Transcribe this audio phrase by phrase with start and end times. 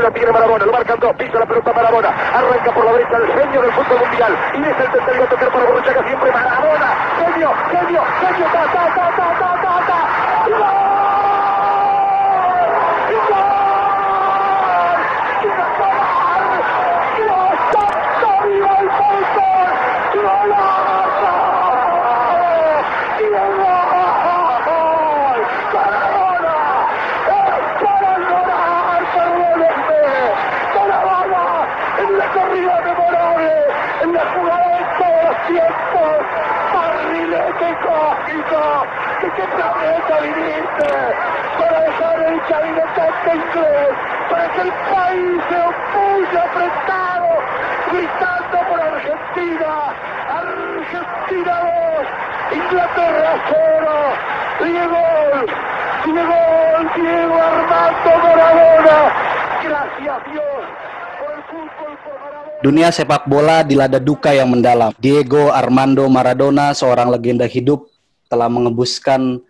[0.00, 2.08] Ahí lo tiene Marabona, lo marcan dos, pisa la pelota Marabona.
[2.08, 4.32] Arranca por la derecha el genio del fútbol mundial.
[4.54, 6.86] Y es el tercero a tocar para Borruchaga siempre Marabona.
[7.18, 9.36] Genio, genio, genio, ta, ta, ta,
[10.48, 10.89] ta.
[43.34, 43.94] Inglés,
[44.30, 47.30] para que el país se opulle apretado,
[47.90, 49.72] gritando por Argentina,
[50.30, 51.54] Argentina
[52.50, 53.90] 2, Inglaterra 0,
[54.64, 55.04] Diego,
[56.04, 56.40] Diego,
[56.94, 58.98] Diego Armando Maradona,
[59.62, 60.64] gracias Dios.
[62.60, 64.92] Dunia sepak bola dilanda duka yang mendalam.
[65.00, 67.88] Diego Armando Maradona, seorang legenda hidup,
[68.30, 69.42] telah mengembuskan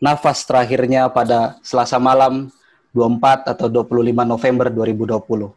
[0.00, 2.48] nafas terakhirnya pada Selasa malam
[2.96, 5.52] 24 atau 25 November 2020.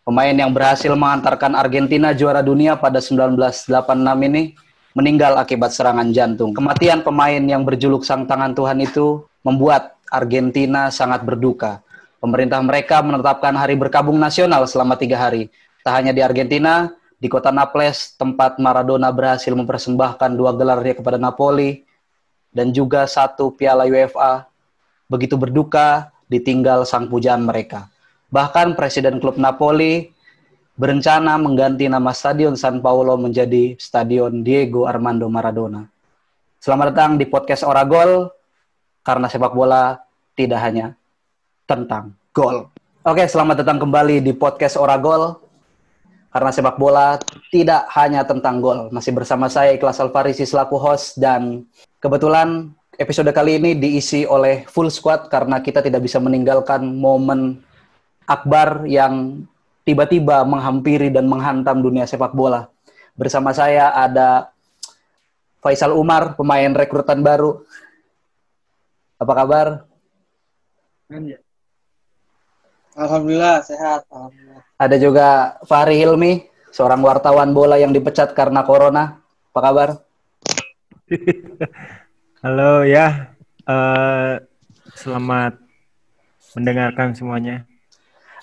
[0.00, 3.68] Pemain yang berhasil mengantarkan Argentina juara dunia pada 1986
[4.32, 4.56] ini
[4.96, 6.56] meninggal akibat serangan jantung.
[6.56, 11.84] Kematian pemain yang berjuluk sang tangan Tuhan itu membuat Argentina sangat berduka.
[12.18, 15.52] Pemerintah mereka menetapkan hari berkabung nasional selama tiga hari.
[15.80, 21.84] Tak hanya di Argentina, di kota Naples, tempat Maradona berhasil mempersembahkan dua gelarnya kepada Napoli,
[22.50, 24.46] dan juga satu piala UEFA
[25.10, 27.90] begitu berduka ditinggal sang pujaan mereka.
[28.30, 30.14] Bahkan Presiden klub Napoli
[30.78, 35.84] berencana mengganti nama Stadion San Paolo menjadi Stadion Diego Armando Maradona.
[36.62, 38.30] Selamat datang di podcast Oragol,
[39.02, 39.98] karena sepak bola
[40.38, 40.94] tidak hanya
[41.66, 42.70] tentang gol.
[43.02, 45.40] Oke, selamat datang kembali di podcast Oragol,
[46.30, 47.18] karena sepak bola
[47.50, 48.86] tidak hanya tentang gol.
[48.94, 51.66] Masih bersama saya Ikhlas Alfarisi selaku host dan
[51.98, 57.58] kebetulan episode kali ini diisi oleh full squad karena kita tidak bisa meninggalkan momen
[58.30, 59.42] akbar yang
[59.82, 62.70] tiba-tiba menghampiri dan menghantam dunia sepak bola.
[63.18, 64.54] Bersama saya ada
[65.60, 67.60] Faisal Umar, pemain rekrutan baru.
[69.20, 69.66] Apa kabar?
[72.96, 74.08] Alhamdulillah sehat.
[74.08, 74.49] Alhamdulillah.
[74.80, 76.40] Ada juga Fahri Hilmi,
[76.72, 79.20] seorang wartawan bola yang dipecat karena corona.
[79.52, 79.88] Apa kabar?
[82.40, 83.28] Halo ya,
[83.68, 84.40] uh,
[84.96, 85.60] selamat
[86.56, 87.68] mendengarkan semuanya.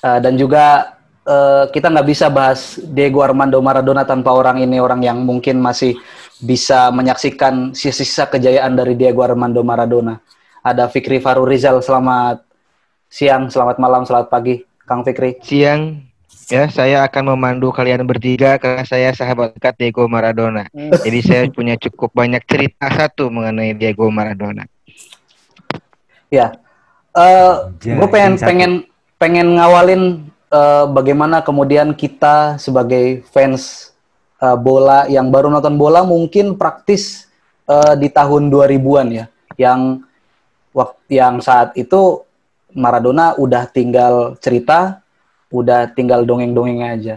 [0.05, 0.93] Uh, dan juga
[1.25, 5.97] uh, kita nggak bisa bahas Diego Armando Maradona tanpa orang ini orang yang mungkin masih
[6.37, 10.21] bisa menyaksikan sisa-sisa kejayaan dari Diego Armando Maradona.
[10.61, 12.45] Ada Fikri Faru Rizal, selamat
[13.09, 15.41] siang, selamat malam, selamat pagi, Kang Fikri.
[15.41, 16.06] Siang,
[16.47, 20.67] ya saya akan memandu kalian bertiga karena saya sahabat dekat Diego Maradona.
[20.71, 20.95] Hmm.
[21.03, 24.63] Jadi saya punya cukup banyak cerita satu mengenai Diego Maradona.
[26.27, 26.59] Ya,
[27.15, 28.71] uh, gue pengen pengen
[29.15, 33.95] pengen ngawalin uh, bagaimana kemudian kita sebagai fans
[34.44, 37.31] uh, bola yang baru nonton bola mungkin praktis
[37.65, 40.03] uh, di tahun 2000-an ya, yang
[40.75, 42.27] waktu yang saat itu
[42.77, 45.01] Maradona udah tinggal cerita,
[45.51, 47.15] udah tinggal dongeng-dongeng aja.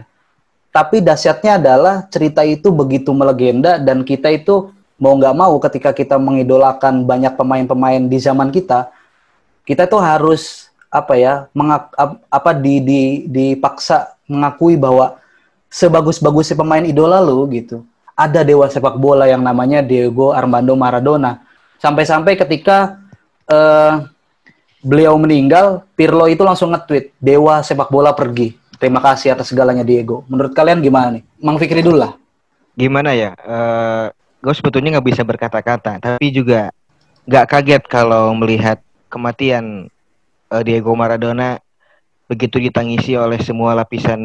[0.71, 6.15] Tapi dahsyatnya adalah cerita itu begitu melegenda dan kita itu mau nggak mau ketika kita
[6.15, 8.87] mengidolakan banyak pemain-pemain di zaman kita,
[9.67, 11.91] kita tuh harus apa ya mengak,
[12.27, 15.19] apa di, di dipaksa mengakui bahwa
[15.71, 21.39] sebagus-bagusnya pemain idola lu gitu ada dewa sepak bola yang namanya Diego Armando Maradona
[21.79, 22.99] sampai-sampai ketika
[23.47, 24.10] uh,
[24.81, 28.57] beliau meninggal, Pirlo itu langsung nge-tweet, Dewa sepak bola pergi.
[28.81, 30.25] Terima kasih atas segalanya Diego.
[30.25, 31.23] Menurut kalian gimana nih?
[31.37, 32.17] Mang Fikri dulu lah.
[32.73, 33.37] Gimana ya?
[33.37, 34.05] Uh, eh,
[34.41, 36.73] gue sebetulnya nggak bisa berkata-kata, tapi juga
[37.29, 38.81] nggak kaget kalau melihat
[39.13, 39.85] kematian
[40.49, 41.61] uh, Diego Maradona
[42.25, 44.19] begitu ditangisi oleh semua lapisan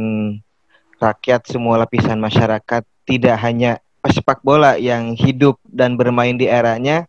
[0.97, 7.05] rakyat, semua lapisan masyarakat, tidak hanya pesepak bola yang hidup dan bermain di eranya,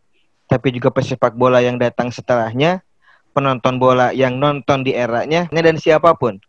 [0.50, 2.82] tapi juga pesepak bola yang datang setelahnya,
[3.38, 6.42] penonton bola yang nonton di eranya dan siapa pun.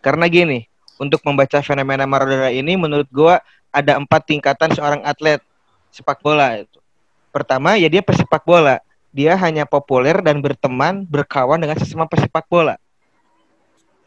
[0.00, 0.64] Karena gini,
[0.96, 5.44] untuk membaca fenomena Maradona ini menurut gua ada empat tingkatan seorang atlet
[5.92, 6.80] sepak bola itu.
[7.28, 8.80] Pertama ya dia pesepak bola.
[9.12, 12.80] Dia hanya populer dan berteman, berkawan dengan sesama pesepak bola.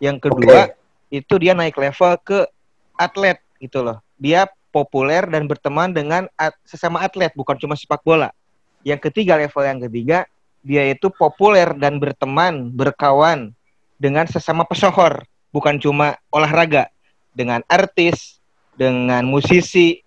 [0.02, 1.22] Yang kedua, okay.
[1.22, 2.50] itu dia naik level ke
[2.98, 4.02] atlet gitu loh.
[4.18, 8.34] Dia populer dan berteman dengan at sesama atlet, bukan cuma sepak bola.
[8.82, 10.26] Yang ketiga, level yang ketiga,
[10.66, 13.54] dia itu populer dan berteman, berkawan
[14.02, 15.22] dengan sesama pesohor,
[15.54, 16.90] bukan cuma olahraga
[17.38, 18.42] dengan artis,
[18.74, 20.02] dengan musisi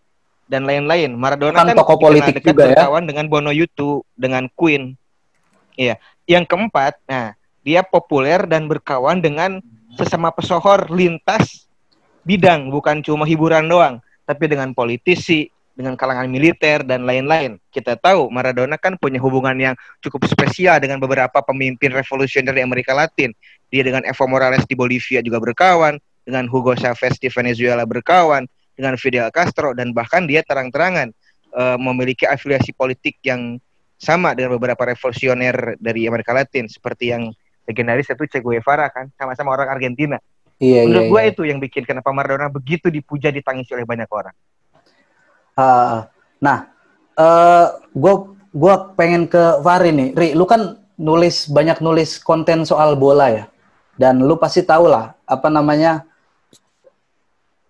[0.51, 1.15] dan lain-lain.
[1.15, 2.69] Maradona Kan kan, tokoh politik dekat juga ya.
[2.75, 4.99] berkawan dengan Bono Yutu, dengan Queen.
[5.79, 5.95] Iya.
[6.27, 9.63] Yang keempat, nah, dia populer dan berkawan dengan
[9.95, 11.71] sesama pesohor lintas
[12.27, 17.63] bidang, bukan cuma hiburan doang, tapi dengan politisi, dengan kalangan militer dan lain-lain.
[17.71, 22.99] Kita tahu Maradona kan punya hubungan yang cukup spesial dengan beberapa pemimpin revolusioner di Amerika
[22.99, 23.31] Latin.
[23.71, 25.95] Dia dengan Evo Morales di Bolivia juga berkawan,
[26.27, 31.15] dengan Hugo Chavez di Venezuela berkawan, dengan Fidel Castro dan bahkan dia terang-terangan
[31.55, 33.63] eh, memiliki afiliasi politik yang
[33.99, 37.31] sama dengan beberapa revolusioner dari Amerika Latin seperti yang
[37.71, 40.19] legendaris itu Che Guevara kan, sama-sama orang Argentina.
[40.59, 41.31] Iya, Menurut iya, gue iya.
[41.31, 44.35] itu yang bikin kenapa Maradona begitu dipuja ditangisi oleh banyak orang.
[45.59, 46.07] Ah,
[46.39, 46.71] nah,
[47.91, 48.15] gue
[48.55, 50.09] gua pengen ke Fahri nih.
[50.15, 53.45] Ri, lu kan nulis banyak nulis konten soal bola ya,
[53.99, 56.07] dan lu pasti tahu lah apa namanya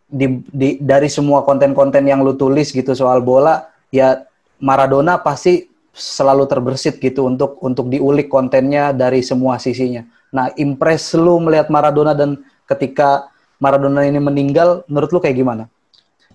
[0.05, 4.21] di, di dari semua konten-konten yang lu tulis gitu soal bola, ya
[4.61, 5.65] Maradona pasti
[5.97, 10.05] selalu terbersit gitu untuk untuk diulik kontennya dari semua sisinya.
[10.29, 12.37] Nah, impress lu melihat Maradona dan
[12.69, 15.73] ketika Maradona ini meninggal, menurut lu kayak gimana?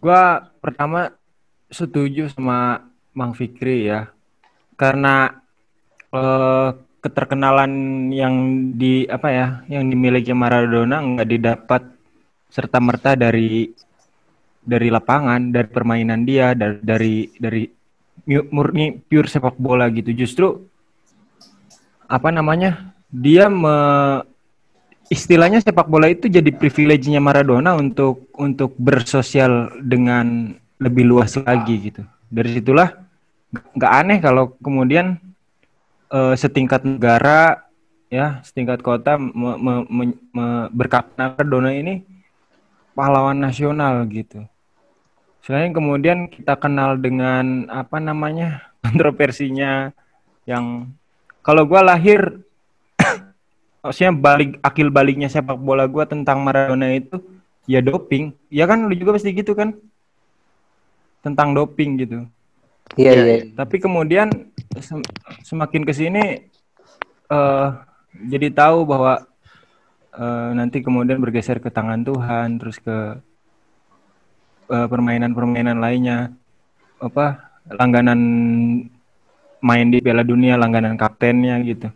[0.02, 1.14] Gua pertama
[1.74, 2.86] setuju sama
[3.18, 4.08] Mang Fikri ya.
[4.78, 5.34] Karena
[6.14, 6.70] eh,
[7.04, 7.72] keterkenalan
[8.16, 8.36] yang
[8.78, 11.82] di apa ya, yang dimiliki Maradona nggak didapat
[12.48, 13.68] serta merta dari
[14.64, 17.64] dari lapangan, dari permainan dia, dari dari dari
[18.30, 20.16] mu- murni pure sepak bola gitu.
[20.16, 20.48] Justru
[22.08, 22.96] apa namanya?
[23.14, 23.76] Dia me,
[25.12, 32.04] istilahnya sepak bola itu jadi privilege-nya Maradona untuk untuk bersosial dengan lebih luas lagi gitu.
[32.28, 32.92] Dari situlah
[33.54, 35.16] nggak aneh kalau kemudian
[36.12, 37.64] eh, setingkat negara
[38.12, 42.04] ya setingkat kota me, me- me- me- berkata Maradona ini
[42.94, 44.46] pahlawan nasional gitu.
[45.44, 49.92] Selain kemudian kita kenal dengan apa namanya kontroversinya
[50.46, 50.92] yang
[51.42, 52.44] kalau gua lahir
[53.84, 57.18] maksudnya balik akil baliknya sepak bola gua tentang Maradona itu
[57.66, 59.76] ya doping ya kan lu juga pasti gitu kan
[61.24, 62.28] tentang doping gitu.
[63.00, 63.38] Iya, Iya, iya.
[63.56, 64.30] tapi kemudian
[64.84, 65.08] sem-
[65.42, 66.46] semakin ke sini
[67.32, 67.70] eh
[68.30, 69.26] jadi tahu bahwa
[70.14, 73.18] eh, nanti kemudian bergeser ke tangan Tuhan terus ke
[74.70, 76.36] eh, permainan-permainan lainnya.
[77.00, 78.20] Apa langganan
[79.64, 81.88] main di Piala Dunia langganan kaptennya gitu.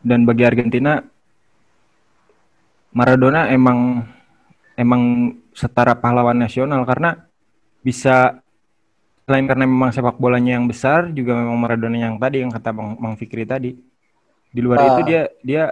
[0.00, 0.98] Dan bagi Argentina
[2.96, 4.08] Maradona emang
[4.76, 7.28] emang setara pahlawan nasional karena
[7.84, 8.40] bisa
[9.26, 12.94] selain karena memang sepak bolanya yang besar juga memang Maradona yang tadi yang kata Bang,
[12.94, 13.74] Bang Fikri tadi
[14.54, 14.86] di luar Ah.
[14.94, 15.62] itu dia dia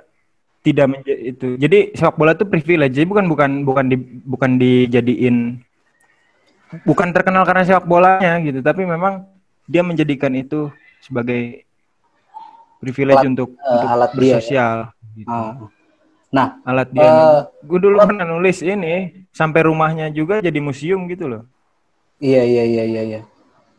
[0.67, 3.97] tidak menjadi itu jadi sepak bola itu privilege jadi bukan bukan bukan di
[4.27, 5.37] bukan dijadiin
[6.83, 9.23] bukan terkenal karena sepak bolanya gitu tapi memang
[9.71, 11.63] dia menjadikan itu sebagai
[12.83, 14.35] privilege Alat- untuk eh, untuk alat dia ya.
[14.35, 14.77] bersosial
[15.15, 15.31] gitu.
[15.31, 15.55] Ah.
[16.35, 21.31] Nah, alat dia Eh, gue dulu pernah nulis ini sampai rumahnya juga jadi museum gitu
[21.31, 21.47] loh
[22.19, 23.21] Iya iya iya iya iya.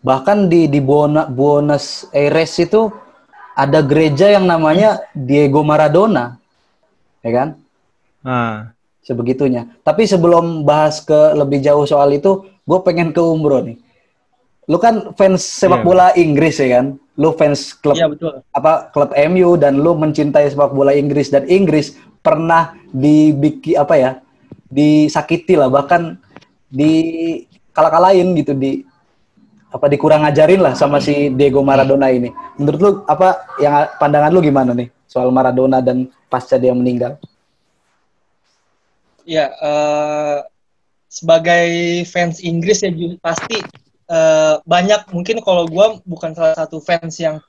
[0.05, 2.93] Bahkan di di Buona- Buenos Aires itu
[3.57, 6.37] ada gereja yang namanya Diego Maradona.
[7.19, 7.49] Ya kan?
[8.21, 8.69] nah
[9.01, 9.69] Sebegitunya.
[9.81, 13.77] Tapi sebelum bahas ke lebih jauh soal itu, gue pengen ke umroh nih.
[14.65, 15.85] Lu kan fans sepak Iya.
[15.85, 16.85] bola Inggris ya kan?
[17.13, 18.41] Lu fans klub Iya betul.
[18.49, 24.11] apa klub MU dan lu mencintai sepak bola Inggris dan Inggris pernah dibikin apa ya?
[24.65, 26.17] disakiti lah bahkan
[26.67, 26.91] di
[27.71, 28.81] kalah-kalahin gitu di
[29.75, 32.31] apa dikurang ajarin lah sama si Diego Maradona ini.
[32.55, 37.19] Menurut lu apa yang pandangan lu gimana nih soal Maradona dan pasca dia meninggal?
[39.27, 40.39] Ya, eh,
[41.11, 41.67] sebagai
[42.07, 43.59] fans Inggris ya pasti
[44.07, 47.43] eh, banyak mungkin kalau gua bukan salah satu fans yang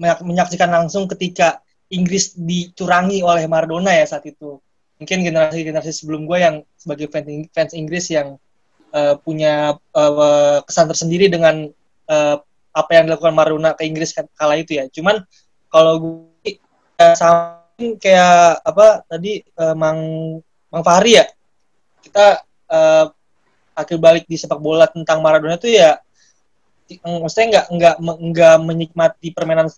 [0.00, 1.60] menyak- menyaksikan langsung ketika
[1.92, 4.58] Inggris dicurangi oleh Maradona ya saat itu.
[4.96, 7.12] Mungkin generasi-generasi sebelum gue yang sebagai
[7.52, 8.40] fans Inggris yang
[8.96, 11.68] eh, punya eh, kesan tersendiri dengan
[12.08, 12.36] eh,
[12.76, 14.88] apa yang dilakukan Maradona ke Inggris kan- kala itu ya.
[14.88, 15.20] Cuman
[15.68, 16.56] kalau gue
[16.96, 20.00] ya, sama kayak apa tadi eh, Mang
[20.72, 21.24] Mang Fahri ya
[22.00, 22.40] kita
[22.72, 23.06] eh,
[23.76, 26.00] akhir balik di sepak bola tentang Maradona itu ya
[27.02, 29.68] maksudnya nggak nggak nggak menikmati permainan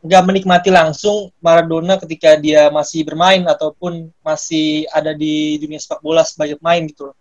[0.00, 6.24] nggak menikmati langsung Maradona ketika dia masih bermain ataupun masih ada di dunia sepak bola
[6.24, 7.12] sebagai pemain gitu.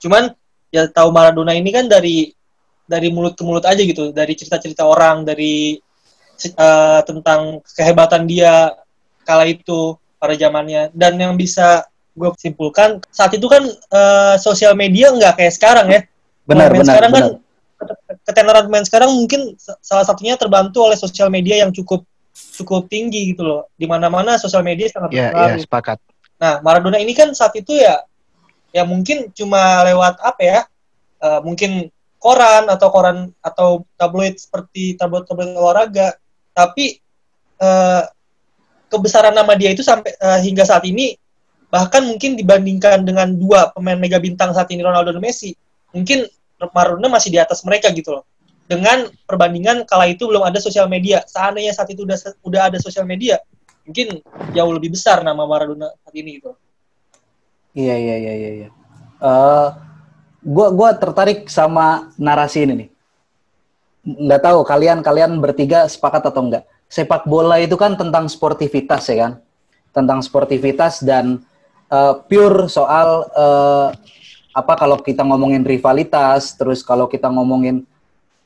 [0.00, 0.32] Cuman
[0.74, 2.34] ya tahu Maradona ini kan dari
[2.84, 5.78] dari mulut ke mulut aja gitu, dari cerita-cerita orang, dari
[6.42, 8.74] eh, tentang kehebatan dia
[9.22, 10.90] kala itu pada zamannya.
[10.90, 16.00] Dan yang bisa gue simpulkan saat itu kan eh, sosial media nggak kayak sekarang ya.
[16.44, 17.22] Benar, Pemain benar, sekarang benar.
[17.22, 17.26] kan
[18.24, 22.04] ketenaran pemain sekarang mungkin sa- salah satunya terbantu oleh sosial media yang cukup
[22.60, 23.62] cukup tinggi gitu loh.
[23.78, 25.98] Di mana mana sosial media sangat Ya, ya, berpengaruh sepakat.
[26.36, 28.02] Nah, Maradona ini kan saat itu ya,
[28.74, 30.60] ya mungkin cuma lewat apa ya,
[31.22, 31.86] eh, mungkin
[32.18, 36.18] koran atau koran atau tabloid seperti tabloid-tabloid olahraga.
[36.50, 36.98] Tapi
[37.62, 38.02] eh,
[38.90, 41.14] kebesaran nama dia itu sampai eh, hingga saat ini
[41.70, 45.54] bahkan mungkin dibandingkan dengan dua pemain mega bintang saat ini Ronaldo dan Messi,
[45.90, 46.22] mungkin
[46.70, 48.24] Maradona masih di atas mereka gitu loh.
[48.64, 51.20] Dengan perbandingan kala itu belum ada sosial media.
[51.26, 52.16] Seandainya saat itu udah
[52.46, 53.42] udah ada sosial media,
[53.84, 54.22] mungkin
[54.54, 56.54] jauh lebih besar nama Maradona saat ini gitu.
[57.74, 58.50] Iya iya iya iya.
[58.62, 58.68] iya.
[59.18, 59.68] Eh,
[60.46, 62.88] gua gua tertarik sama narasi ini nih.
[64.04, 66.64] Nggak tahu kalian kalian bertiga sepakat atau enggak.
[66.86, 69.32] Sepak bola itu kan tentang sportivitas ya kan,
[69.90, 71.42] tentang sportivitas dan
[71.90, 73.88] eh, pure soal eh,
[74.54, 77.82] apa kalau kita ngomongin rivalitas, terus kalau kita ngomongin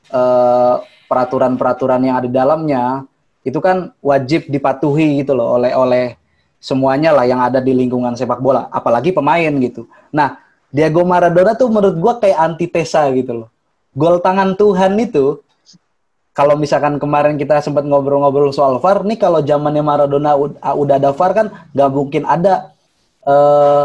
[0.09, 3.05] eh, peraturan-peraturan yang ada di dalamnya,
[3.45, 6.18] itu kan wajib dipatuhi gitu loh oleh oleh
[6.59, 9.87] semuanya lah yang ada di lingkungan sepak bola, apalagi pemain gitu.
[10.11, 10.37] Nah,
[10.69, 13.49] Diego Maradona tuh menurut gua kayak antitesa gitu loh.
[13.95, 15.41] Gol tangan Tuhan itu
[16.35, 21.11] kalau misalkan kemarin kita sempat ngobrol-ngobrol soal VAR, nih kalau zamannya Maradona ud- udah ada
[21.11, 22.71] VAR kan nggak mungkin ada
[23.25, 23.83] eh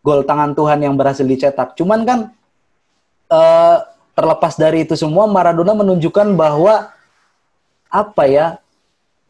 [0.00, 1.74] gol tangan Tuhan yang berhasil dicetak.
[1.76, 2.18] Cuman kan
[3.28, 3.78] eh
[4.12, 6.92] terlepas dari itu semua Maradona menunjukkan bahwa
[7.92, 8.61] apa ya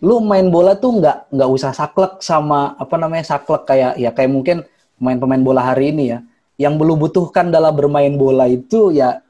[0.02, 4.34] lu main bola tuh nggak nggak usah saklek sama apa namanya saklek kayak ya kayak
[4.34, 4.66] mungkin
[4.98, 6.18] pemain-pemain bola hari ini ya.
[6.58, 9.22] Yang belum butuhkan dalam bermain bola itu ya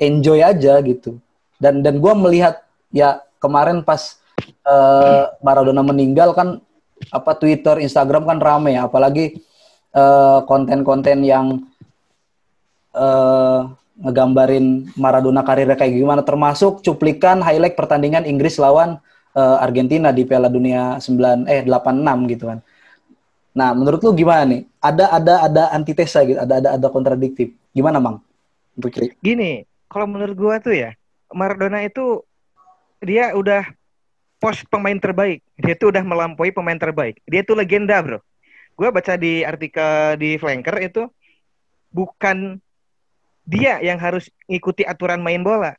[0.00, 1.20] enjoy aja gitu.
[1.60, 4.16] Dan dan gue melihat ya kemarin pas
[4.64, 6.60] eh, Maradona meninggal kan
[7.12, 8.88] apa Twitter Instagram kan rame ya.
[8.88, 9.36] Apalagi
[9.92, 11.60] eh, konten-konten yang
[12.96, 13.60] eh,
[14.00, 16.20] ngegambarin Maradona karirnya kayak gimana.
[16.24, 19.00] Termasuk cuplikan highlight pertandingan Inggris lawan
[19.34, 22.58] eh, Argentina di Piala Dunia 9 eh 86 gitu kan.
[23.54, 24.62] Nah, menurut lu gimana nih?
[24.82, 27.54] Ada ada ada antitesa gitu, ada ada ada kontradiktif.
[27.70, 28.18] Gimana, Mang?
[28.74, 29.14] Fikri?
[29.22, 30.90] Gini, kalau menurut gua tuh ya,
[31.30, 32.26] Maradona itu
[32.98, 33.62] dia udah
[34.42, 35.38] pos pemain terbaik.
[35.54, 37.22] Dia tuh udah melampaui pemain terbaik.
[37.30, 38.18] Dia tuh legenda, Bro.
[38.74, 41.02] Gua baca di artikel di Flanker itu
[41.94, 42.58] bukan
[43.46, 45.78] dia yang harus ngikuti aturan main bola.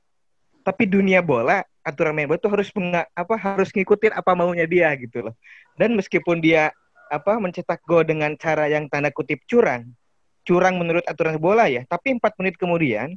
[0.63, 4.89] Tapi dunia bola, aturan main bola itu harus menga- apa harus ngikutin apa maunya dia
[4.97, 5.35] gitu loh.
[5.77, 6.73] Dan meskipun dia
[7.13, 9.93] apa mencetak gol dengan cara yang tanda kutip curang,
[10.41, 13.13] curang menurut aturan bola ya, tapi empat menit kemudian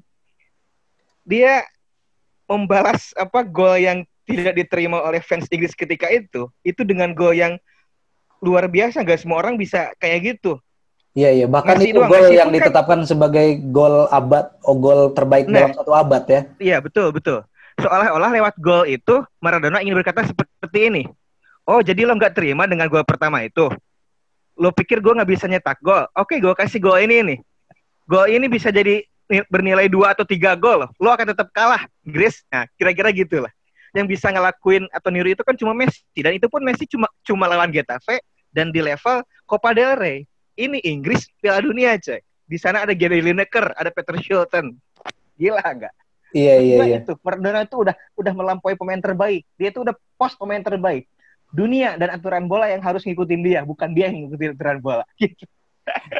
[1.24, 1.64] dia
[2.44, 7.56] membalas apa gol yang tidak diterima oleh fans Inggris ketika itu, itu dengan gol yang
[8.44, 10.60] luar biasa, nggak semua orang bisa kayak gitu.
[11.16, 11.46] Iya, iya.
[11.48, 15.48] Bahkan Messi itu doang, gol yang pun kan- ditetapkan sebagai gol abad, oh gol terbaik
[15.48, 15.64] Nah.
[15.64, 16.40] dalam satu abad ya.
[16.60, 17.42] Iya betul betul.
[17.78, 21.02] Seolah-olah lewat gol itu Maradona ingin berkata seperti ini.
[21.62, 23.70] Oh jadi lo nggak terima dengan gol pertama itu?
[24.58, 26.02] Lo pikir gue nggak bisa nyetak gol?
[26.18, 27.38] Oke gue kasih gol ini nih.
[28.08, 30.90] Gol ini bisa jadi ni- bernilai dua atau tiga gol.
[30.98, 32.42] Lo akan tetap kalah, Inggris.
[32.50, 33.52] Nah kira-kira gitulah.
[33.94, 37.46] Yang bisa ngelakuin atau niru itu kan cuma Messi dan itu pun Messi cuma cuma
[37.46, 38.20] lawan Getafe
[38.50, 40.18] dan di level Copa del Rey.
[40.58, 42.18] Ini Inggris Piala Dunia coy.
[42.48, 44.74] Di sana ada Gary Lineker, ada Peter Shilton.
[45.38, 45.94] Gila nggak?
[46.32, 46.98] Iya, iya, iya.
[47.00, 49.42] itu Maradona itu udah udah melampaui pemain terbaik.
[49.56, 51.08] Dia itu udah pos pemain terbaik.
[51.48, 55.04] Dunia dan aturan bola yang harus ngikutin dia, bukan dia yang ngikutin aturan bola.
[55.16, 55.44] Gitu.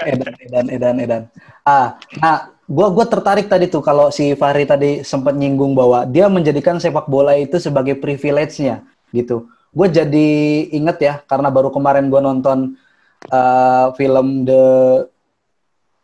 [0.09, 1.23] Edan, edan, edan, edan.
[1.61, 6.25] Ah, nah, gua gua tertarik tadi tuh kalau si Fahri tadi sempat nyinggung bahwa dia
[6.33, 9.49] menjadikan sepak bola itu sebagai privilege-nya gitu.
[9.73, 10.29] Gue jadi
[10.73, 12.81] inget ya karena baru kemarin gue nonton
[13.29, 14.65] eh, film The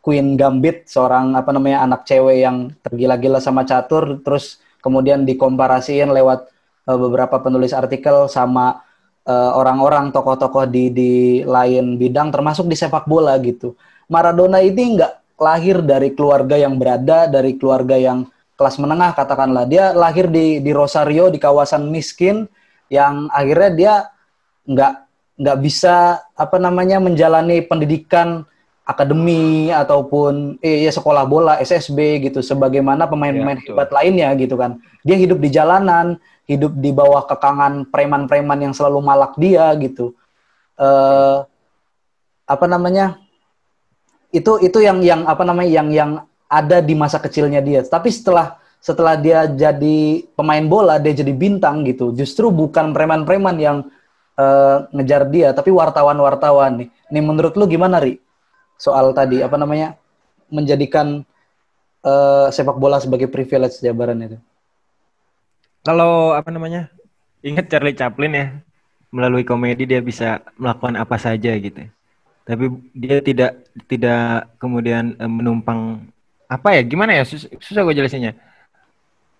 [0.05, 6.45] Queen Gambit, seorang apa namanya anak cewek yang tergila-gila sama catur, terus kemudian dikomparasiin lewat
[6.85, 8.85] eh, beberapa penulis artikel sama
[9.25, 13.73] eh, orang-orang tokoh-tokoh di di lain bidang termasuk di sepak bola gitu.
[14.05, 19.65] Maradona ini nggak lahir dari keluarga yang berada, dari keluarga yang kelas menengah katakanlah.
[19.65, 22.45] Dia lahir di di Rosario di kawasan miskin
[22.93, 23.93] yang akhirnya dia
[24.69, 24.93] nggak
[25.41, 28.45] nggak bisa apa namanya menjalani pendidikan
[28.85, 34.77] akademi ataupun eh, ya sekolah bola SSB gitu sebagaimana pemain-pemain Ya, hebat lainnya gitu kan.
[35.01, 40.13] Dia hidup di jalanan, hidup di bawah kekangan preman-preman yang selalu malak dia gitu.
[40.77, 41.37] eh
[42.45, 43.17] apa namanya?
[44.29, 46.11] Itu itu yang yang apa namanya yang yang
[46.45, 47.81] ada di masa kecilnya dia.
[47.81, 52.13] Tapi setelah setelah dia jadi pemain bola, dia jadi bintang gitu.
[52.13, 53.77] Justru bukan preman-preman yang
[54.37, 56.89] eh, ngejar dia, tapi wartawan-wartawan nih.
[57.09, 58.21] Nih menurut lu gimana, Ri?
[58.75, 59.95] Soal tadi apa namanya?
[60.45, 61.25] menjadikan
[62.05, 64.37] eh, sepak bola sebagai privilege Jabaran itu.
[65.81, 66.89] Kalau apa namanya?
[67.45, 68.45] Ingat Charlie Chaplin ya,
[69.13, 71.85] melalui komedi dia bisa melakukan apa saja gitu.
[72.45, 76.05] Tapi dia tidak tidak kemudian eh, menumpang
[76.45, 76.81] apa ya?
[76.85, 77.23] Gimana ya?
[77.25, 78.37] Sus- susah gue jelasinnya.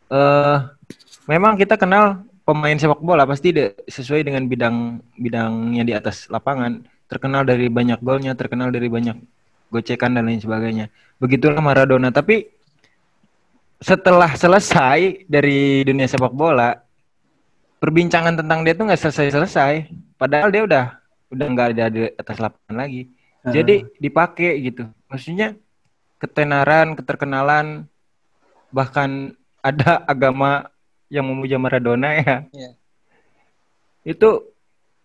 [0.09, 0.57] Eh,
[1.29, 3.53] memang kita kenal pemain sepak bola pasti
[3.89, 6.81] sesuai dengan bidang bidangnya di atas lapangan.
[7.05, 9.17] Terkenal dari banyak golnya, terkenal dari banyak
[9.69, 10.89] gocekan dan lain sebagainya.
[11.21, 12.09] Begitulah Maradona.
[12.09, 12.49] Tapi
[13.81, 16.73] setelah selesai dari dunia sepak bola,
[17.77, 19.91] perbincangan tentang dia tuh nggak selesai-selesai.
[20.17, 20.85] Padahal dia udah
[21.29, 23.11] udah nggak ada di atas lapangan lagi.
[23.45, 24.89] Jadi dipakai gitu.
[25.05, 25.53] Maksudnya
[26.17, 27.85] ketenaran, keterkenalan,
[28.73, 30.65] bahkan ada agama
[31.13, 32.37] yang memuja Maradona ya.
[32.49, 32.69] Iya.
[34.01, 34.54] Itu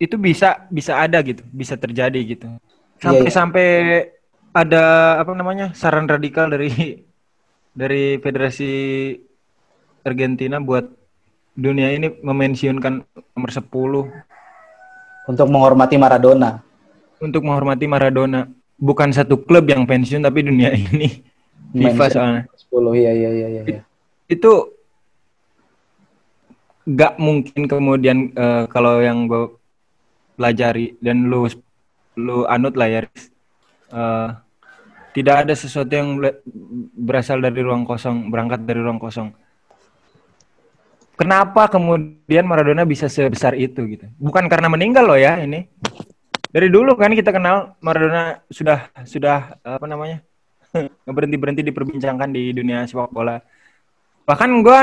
[0.00, 2.48] itu bisa bisa ada gitu, bisa terjadi gitu.
[2.48, 3.32] Iya, Sampai iya.
[3.32, 3.66] sampai
[4.50, 4.82] ada
[5.20, 6.72] apa namanya saran radikal dari
[7.80, 8.72] dari Federasi
[10.02, 10.88] Argentina buat
[11.52, 13.04] dunia ini memensiunkan
[13.36, 13.68] nomor 10
[15.28, 16.64] Untuk menghormati Maradona.
[17.20, 18.48] untuk menghormati Maradona.
[18.80, 21.20] Bukan satu klub yang pensiun tapi dunia ini.
[21.76, 22.42] FIFA soalnya.
[22.48, 23.80] 10 iya iya iya iya.
[24.26, 24.72] Itu
[26.88, 29.28] nggak mungkin kemudian eh, kalau yang
[30.40, 31.44] pelajari dan lu
[32.16, 33.00] lu anut lah ya.
[33.92, 34.28] Eh,
[35.12, 36.40] tidak ada sesuatu yang ber-
[36.96, 39.28] berasal dari ruang kosong berangkat dari ruang kosong.
[41.20, 44.08] Kenapa kemudian Maradona bisa sebesar itu gitu?
[44.16, 45.68] Bukan karena meninggal loh ya ini.
[46.48, 50.24] Dari dulu kan kita kenal Maradona sudah sudah apa namanya
[51.14, 53.36] berhenti berhenti diperbincangkan di dunia sepak bola.
[54.24, 54.80] Bahkan gua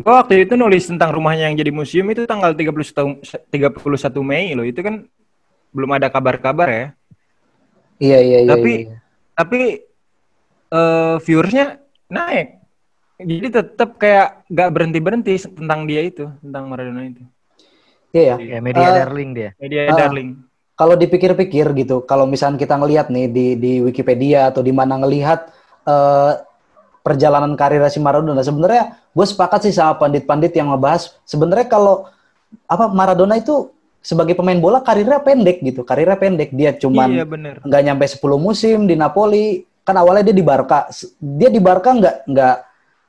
[0.00, 3.84] gua waktu itu nulis tentang rumahnya yang jadi museum itu tanggal 31 31
[4.20, 5.04] Mei loh itu kan
[5.70, 6.86] belum ada kabar-kabar ya
[8.00, 8.48] Iya iya iya.
[8.48, 8.96] Tapi- iya.
[9.34, 9.60] tapi
[10.70, 11.66] eh viewersnya
[12.06, 12.48] naik
[13.20, 17.20] jadi tetap kayak gak berhenti berhenti tentang dia itu tentang Maradona itu
[18.10, 18.36] Iya ya.
[18.42, 19.50] Ya, media Eh, darling dia.
[19.56, 19.96] media Ah.
[19.96, 20.30] darling
[20.74, 25.52] Kalau dipikir-pikir gitu, kalau misalnya kita ngelihat nih di di Wikipedia atau di mana ngelihat
[25.84, 26.32] eh,
[27.00, 32.08] perjalanan karir si Maradona, sebenarnya gue sepakat sih sama pandit-pandit yang ngebahas sebenarnya kalau
[32.66, 36.50] apa Maradona itu sebagai pemain bola karirnya pendek gitu, karirnya pendek.
[36.56, 37.24] Dia cuman iya
[37.60, 39.64] nggak nyampe 10 musim di Napoli.
[39.84, 40.88] Kan awalnya dia di Barca.
[41.20, 42.56] Dia di Barca nggak nggak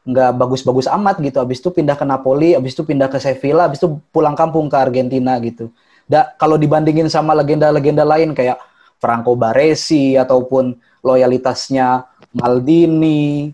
[0.01, 1.37] nggak bagus-bagus amat gitu.
[1.39, 4.77] Abis itu pindah ke Napoli abis itu pindah ke Sevilla abis itu pulang kampung ke
[4.77, 5.71] Argentina gitu.
[6.09, 8.59] Da, kalau dibandingin sama legenda-legenda lain kayak
[8.99, 12.03] Franco Baresi ataupun loyalitasnya
[12.35, 13.51] Maldini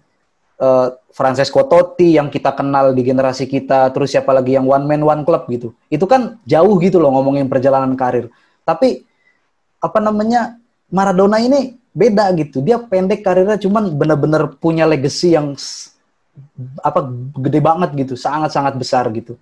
[0.57, 5.01] eh, Francesco Totti yang kita kenal di generasi kita terus siapa lagi yang one man
[5.01, 8.29] one club gitu itu kan jauh gitu loh ngomongin perjalanan karir
[8.67, 9.07] tapi
[9.81, 12.63] apa namanya Maradona ini beda gitu.
[12.63, 15.57] Dia pendek karirnya cuman bener-bener punya legacy yang
[16.85, 17.09] apa
[17.41, 19.35] gede banget gitu, sangat-sangat besar gitu.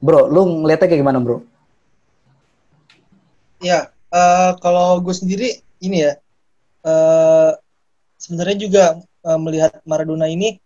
[0.00, 1.44] Bro, lu ngeliatnya kayak gimana, Bro?
[3.60, 6.12] Ya, eh, kalau gue sendiri ini ya,
[6.84, 7.50] eh,
[8.16, 8.84] sebenarnya juga
[9.24, 10.60] eh, melihat Maradona ini,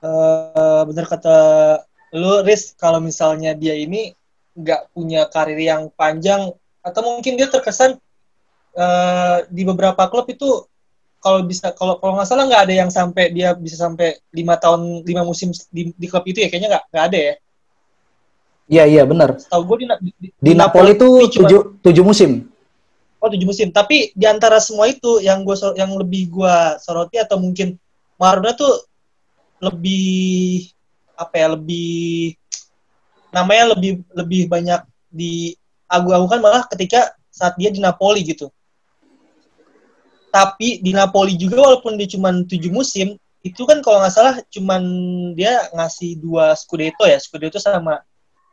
[0.00, 1.36] eh, benar kata
[2.16, 4.16] lu, Riz, kalau misalnya dia ini
[4.56, 6.48] nggak punya karir yang panjang,
[6.80, 8.00] atau mungkin dia terkesan
[8.76, 10.64] eh, di beberapa klub itu
[11.20, 15.02] kalau bisa kalau kalau nggak salah nggak ada yang sampai dia bisa sampai lima tahun
[15.02, 17.34] lima musim di, di klub itu ya kayaknya nggak nggak ada ya.
[18.66, 19.38] Iya, iya bener.
[19.46, 19.86] Tahu gue di,
[20.18, 22.50] di, Di Napoli tuh cuma- tujuh, tujuh musim.
[23.20, 23.72] Oh tujuh musim.
[23.72, 27.80] Tapi di antara semua itu yang gue yang lebih gua soroti atau mungkin
[28.20, 28.84] Maradona tuh
[29.60, 30.68] lebih
[31.16, 32.36] apa ya lebih
[33.32, 35.56] namanya lebih lebih banyak di
[35.88, 38.52] agu-agukan malah ketika saat dia di Napoli gitu.
[40.28, 44.82] Tapi di Napoli juga walaupun dia cuma tujuh musim itu kan kalau nggak salah cuman
[45.32, 48.02] dia ngasih dua Scudetto ya Scudetto sama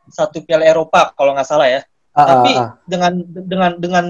[0.08, 1.82] satu Piala Eropa kalau nggak salah ya
[2.14, 2.68] Ah, tapi ah, ah.
[2.86, 4.06] dengan dengan dengan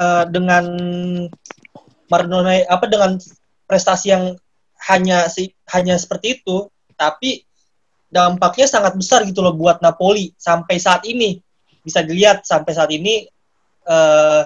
[0.00, 0.64] eh, dengan
[2.10, 3.20] Maradona apa dengan
[3.68, 4.34] prestasi yang
[4.90, 7.44] hanya si hanya seperti itu tapi
[8.10, 11.38] dampaknya sangat besar gitu loh buat Napoli sampai saat ini.
[11.80, 13.24] Bisa dilihat sampai saat ini
[13.86, 14.42] eh,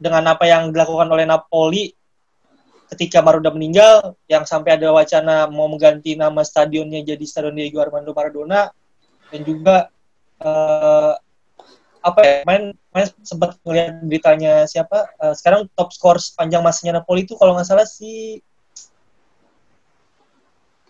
[0.00, 1.92] dengan apa yang dilakukan oleh Napoli
[2.90, 8.12] ketika Maradona meninggal yang sampai ada wacana mau mengganti nama stadionnya jadi Stadion Diego Armando
[8.12, 8.68] Maradona
[9.30, 9.88] dan juga
[10.42, 11.12] eh,
[12.02, 17.22] apa ya main main sempat ngeliat beritanya siapa eh, sekarang top skor sepanjang masanya Napoli
[17.22, 18.42] itu kalau nggak salah si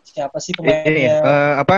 [0.03, 1.77] siapa sih Ini pemainnya eh, apa?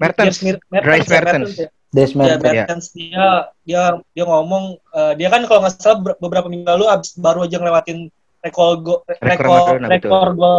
[0.00, 0.40] Mertens.
[0.40, 1.50] Dries Mer- Dries ya, Mertens.
[1.56, 1.68] ya.
[1.92, 2.44] Des Ya, Mertens.
[2.44, 3.26] Mertens dia
[3.64, 7.48] dia dia ngomong eh, dia kan kalau nggak salah ber- beberapa minggu lalu abis baru
[7.48, 8.12] aja ngelewatin
[8.44, 10.58] rekor go, rekor Maradona, rekor gol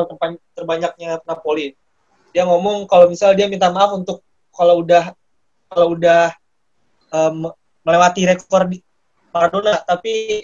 [0.57, 1.71] terbanyaknya Napoli.
[2.35, 5.13] Dia ngomong kalau misal dia minta maaf untuk kalau udah
[5.71, 6.33] kalau udah
[7.13, 7.37] em,
[7.87, 8.83] melewati rekor di
[9.31, 10.43] Maradona, tapi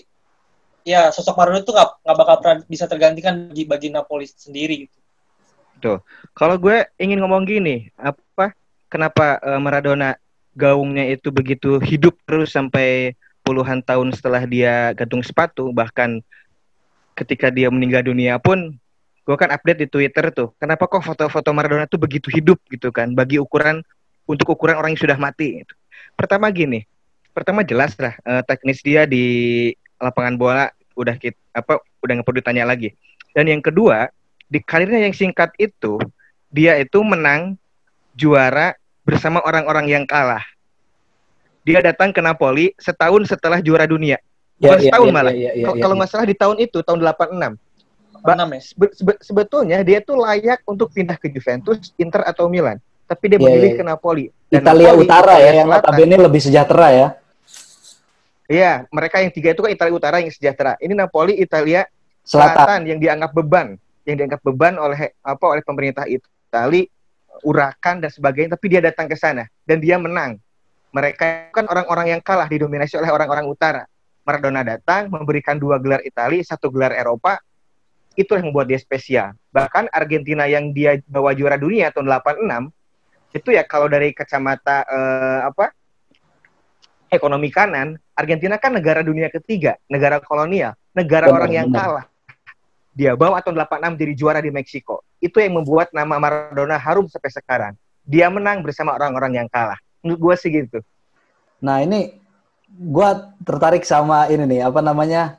[0.87, 5.99] ya sosok Maradona itu nggak nggak bakal pernah bisa tergantikan bagi bagi Napoli sendiri gitu.
[6.31, 8.55] Kalau gue ingin ngomong gini, apa
[8.87, 10.15] kenapa eh, Maradona
[10.55, 16.23] gaungnya itu begitu hidup terus sampai puluhan tahun setelah dia gantung sepatu, bahkan
[17.19, 18.79] ketika dia meninggal dunia pun
[19.23, 23.11] gue kan update di Twitter tuh, kenapa kok foto-foto Maradona tuh begitu hidup gitu kan,
[23.11, 23.83] bagi ukuran
[24.23, 25.63] untuk ukuran orang yang sudah mati.
[25.63, 25.73] Gitu.
[26.15, 26.87] Pertama gini,
[27.33, 29.25] pertama jelas lah eh, teknis dia di
[29.97, 32.93] lapangan bola udah kita apa udah nggak perlu ditanya lagi.
[33.33, 34.07] Dan yang kedua,
[34.45, 35.97] di karirnya yang singkat itu
[36.47, 37.57] dia itu menang
[38.13, 40.45] juara bersama orang-orang yang kalah.
[41.63, 44.19] Dia datang ke Napoli setahun setelah juara dunia.
[44.59, 45.33] Bukan Ya, ya, setahun ya, malah.
[45.33, 45.97] ya, ya, Kalau- ya, Kalau ya.
[45.97, 47.51] nggak salah di tahun itu tahun 86.
[48.23, 48.61] Ba- Enam ya.
[48.61, 52.77] Sebe- sebe- sebetulnya dia tuh layak untuk pindah ke Juventus, Inter atau Milan.
[53.03, 53.77] Tapi dia Ya, memilih ya.
[53.79, 54.25] ke Napoli.
[54.47, 57.07] Italia Napoli, Utara Italia ya yang notabene lebih sejahtera ya.
[58.51, 60.75] Iya, mereka yang tiga itu kan Italia Utara yang sejahtera.
[60.83, 61.87] Ini Napoli, Italia
[62.23, 62.55] Selatan.
[62.55, 66.87] Selatan yang dianggap beban, yang dianggap beban oleh apa oleh pemerintah Itali,
[67.43, 70.39] urakan dan sebagainya, tapi dia datang ke sana dan dia menang.
[70.93, 73.83] Mereka kan orang-orang yang kalah didominasi oleh orang-orang utara.
[74.23, 77.39] Maradona datang memberikan dua gelar Itali, satu gelar Eropa.
[78.13, 79.33] Itu yang membuat dia spesial.
[79.51, 82.69] Bahkan Argentina yang dia bawa juara dunia tahun 86
[83.33, 85.73] itu ya kalau dari kacamata eh, apa
[87.09, 91.81] ekonomi kanan, Argentina kan negara dunia ketiga, negara kolonial, negara Benar, orang yang benar.
[91.81, 92.05] kalah.
[92.93, 95.01] Dia bawa tahun 86 jadi juara di Meksiko.
[95.17, 97.73] Itu yang membuat nama Maradona harum sampai sekarang.
[98.05, 99.81] Dia menang bersama orang-orang yang kalah.
[100.05, 100.79] Menurut gue sih gitu.
[101.63, 102.21] Nah ini
[102.69, 105.37] gua tertarik sama ini nih apa namanya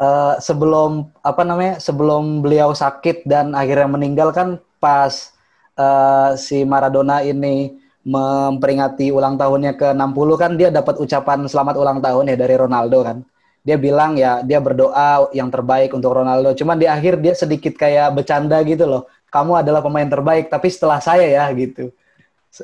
[0.00, 5.32] eh, sebelum apa namanya sebelum beliau sakit dan akhirnya meninggal kan pas
[5.76, 11.98] eh, si Maradona ini memperingati ulang tahunnya ke 60 kan dia dapat ucapan selamat ulang
[12.04, 13.18] tahun ya dari Ronaldo kan.
[13.64, 16.52] Dia bilang ya dia berdoa yang terbaik untuk Ronaldo.
[16.52, 19.08] Cuman di akhir dia sedikit kayak bercanda gitu loh.
[19.32, 21.88] Kamu adalah pemain terbaik tapi setelah saya ya gitu.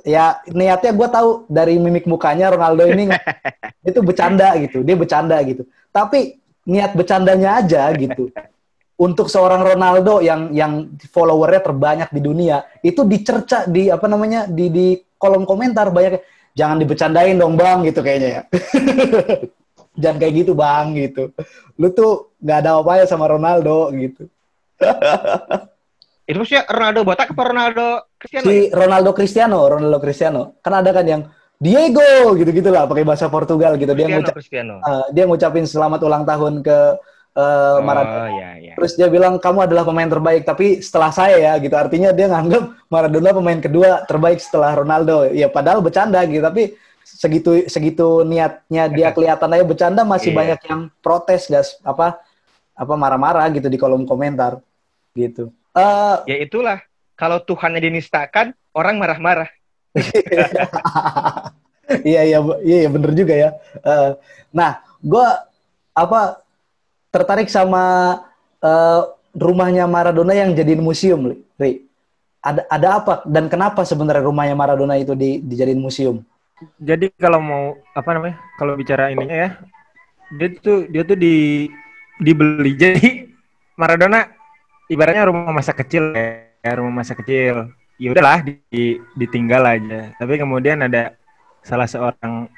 [0.04, 3.08] Ya niatnya gue tahu dari mimik mukanya Ronaldo ini
[3.88, 4.84] itu bercanda gitu.
[4.84, 5.64] Dia bercanda gitu.
[5.88, 6.36] Tapi
[6.68, 8.28] niat bercandanya aja gitu.
[9.00, 14.68] Untuk seorang Ronaldo yang yang followernya terbanyak di dunia itu dicerca di apa namanya di
[14.68, 14.88] di
[15.20, 16.24] kolom komentar banyak
[16.56, 18.42] jangan dibecandain dong bang gitu kayaknya ya.
[20.02, 21.36] jangan kayak gitu bang gitu.
[21.76, 24.24] Lu tuh nggak ada apa-apa sama Ronaldo gitu.
[26.24, 28.44] Itu maksudnya Ronaldo botak apa Ronaldo Cristiano?
[28.46, 28.48] ya?
[28.48, 30.42] Si Ronaldo Cristiano, Ronaldo Cristiano.
[30.64, 31.22] Kan ada kan yang
[31.60, 33.92] Diego gitu-gitu lah pakai bahasa Portugal gitu.
[33.92, 34.74] Dia Cristiano, ngucap, Cristiano.
[34.80, 36.78] eh, dia ngucapin selamat ulang tahun ke
[37.40, 38.20] eh, Maradona.
[38.20, 38.74] Oh iya iya.
[38.76, 41.74] Terus dia bilang kamu adalah pemain terbaik tapi setelah saya ya gitu.
[41.74, 45.32] Artinya dia nganggap Maradona pemain kedua terbaik setelah Ronaldo.
[45.32, 50.38] Ya padahal bercanda gitu tapi segitu segitu niatnya dia kelihatan aja bercanda masih Iya.
[50.38, 52.20] banyak yang protes gas apa
[52.76, 54.60] apa marah-marah gitu di kolom komentar
[55.16, 55.52] gitu.
[55.74, 56.80] Eh Ya itulah.
[57.20, 59.50] Kalau Tuhannya dinistakan, orang marah-marah.
[62.06, 63.50] iya iya iya iya, bener juga ya.
[63.84, 64.10] Eh,
[64.54, 65.26] nah, gue
[65.92, 66.40] apa
[67.10, 68.16] tertarik sama
[68.62, 69.02] eh,
[69.34, 71.34] rumahnya Maradona yang jadiin museum.
[71.58, 71.86] Ri.
[72.40, 76.24] Ada ada apa dan kenapa sebenarnya rumahnya Maradona itu di, dijadiin museum?
[76.80, 78.36] Jadi kalau mau apa namanya?
[78.56, 79.50] Kalau bicara ininya ya,
[80.40, 81.68] dia tuh dia tuh di
[82.16, 82.72] dibeli.
[82.76, 83.28] Jadi
[83.76, 84.28] Maradona
[84.88, 87.72] ibaratnya rumah masa kecil ya, rumah masa kecil.
[88.00, 90.16] Ya udahlah di, ditinggal aja.
[90.16, 91.12] Tapi kemudian ada
[91.60, 92.48] salah seorang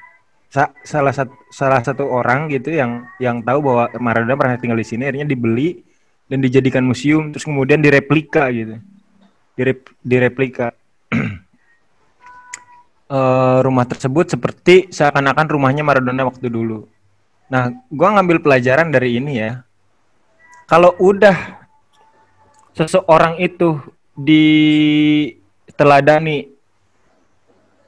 [0.53, 4.85] sa- salah satu salah satu orang gitu yang yang tahu bahwa Maradona pernah tinggal di
[4.85, 5.81] sini akhirnya dibeli
[6.29, 8.77] dan dijadikan museum terus kemudian direplika gitu.
[9.57, 10.77] Direp, direplika.
[13.17, 16.85] eh, rumah tersebut seperti seakan-akan rumahnya Maradona waktu dulu.
[17.49, 19.65] Nah, gua ngambil pelajaran dari ini ya.
[20.69, 21.65] Kalau udah
[22.77, 23.81] seseorang itu
[24.13, 25.37] diteladani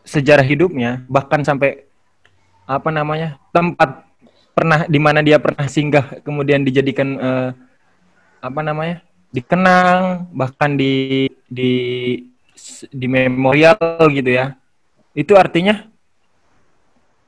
[0.06, 1.85] sejarah hidupnya, bahkan sampai
[2.66, 4.04] apa namanya tempat
[4.58, 7.50] pernah di mana dia pernah singgah, kemudian dijadikan eh,
[8.42, 11.72] apa namanya dikenang, bahkan di di
[12.90, 13.78] di memorial
[14.10, 14.56] gitu ya
[15.16, 15.88] itu artinya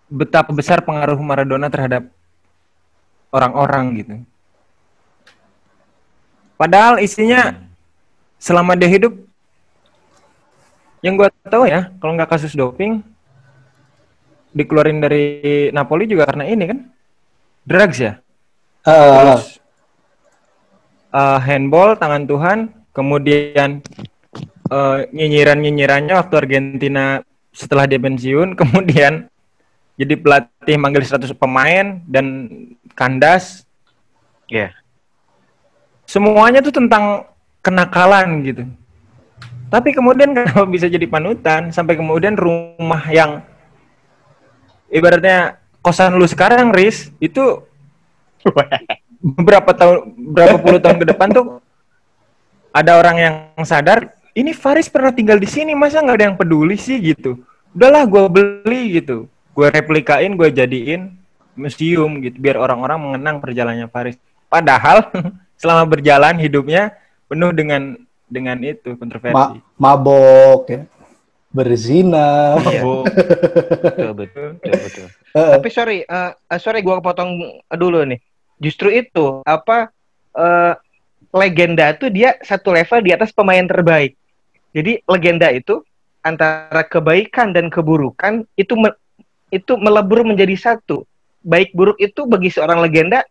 [0.08, 2.08] betapa besar pengaruh Maradona terhadap
[3.32, 4.16] orang-orang gitu.
[6.56, 7.70] Padahal isinya
[8.42, 9.14] selama dia hidup,
[11.06, 13.06] yang gue tahu ya, kalau nggak kasus doping,
[14.58, 15.24] dikeluarin dari
[15.70, 16.80] Napoli juga karena ini kan?
[17.68, 18.18] Drugs ya?
[18.88, 19.60] Ah, terus
[21.14, 22.58] eh, handball tangan Tuhan
[22.96, 23.84] kemudian
[24.72, 27.22] eh, nyinyiran-nyinyirannya waktu Argentina
[27.54, 29.30] setelah dia pensiun kemudian
[29.98, 32.50] jadi pelatih manggil 100 pemain dan
[32.94, 33.66] kandas.
[34.48, 34.72] Iya.
[36.08, 37.28] semuanya tuh tentang
[37.60, 38.64] kenakalan gitu.
[39.68, 41.76] Tapi kemudian kenapa bisa jadi panutan?
[41.76, 43.44] Sampai kemudian rumah yang
[44.92, 47.64] ibaratnya kosan lu sekarang Riz itu
[49.22, 51.60] berapa tahun berapa puluh tahun ke depan tuh
[52.72, 56.78] ada orang yang sadar ini Faris pernah tinggal di sini masa nggak ada yang peduli
[56.78, 57.02] sih?
[57.02, 57.42] Gitu.
[57.74, 59.26] Udahlah gue beli gitu.
[59.58, 61.10] Gue replikain gue jadiin
[61.58, 64.22] museum gitu biar orang-orang mengenang perjalanannya Faris.
[64.46, 65.10] Padahal
[65.62, 66.94] selama berjalan hidupnya
[67.26, 67.98] penuh dengan
[68.30, 70.82] dengan itu ma- kontroversi mabok ya.
[71.58, 72.54] Berzina.
[72.62, 72.82] Iya.
[72.86, 74.76] betul betul betul.
[74.78, 75.08] betul.
[75.34, 78.22] Tapi sorry, eh eh, sorry gua potong dulu nih.
[78.62, 79.90] Justru itu apa
[80.38, 80.74] eh
[81.34, 84.14] legenda tuh dia satu level di atas pemain terbaik.
[84.72, 85.82] Jadi legenda itu
[86.22, 89.00] antara kebaikan dan keburukan itu me-
[89.50, 91.08] itu melebur menjadi satu.
[91.42, 93.24] Baik buruk itu bagi seorang legenda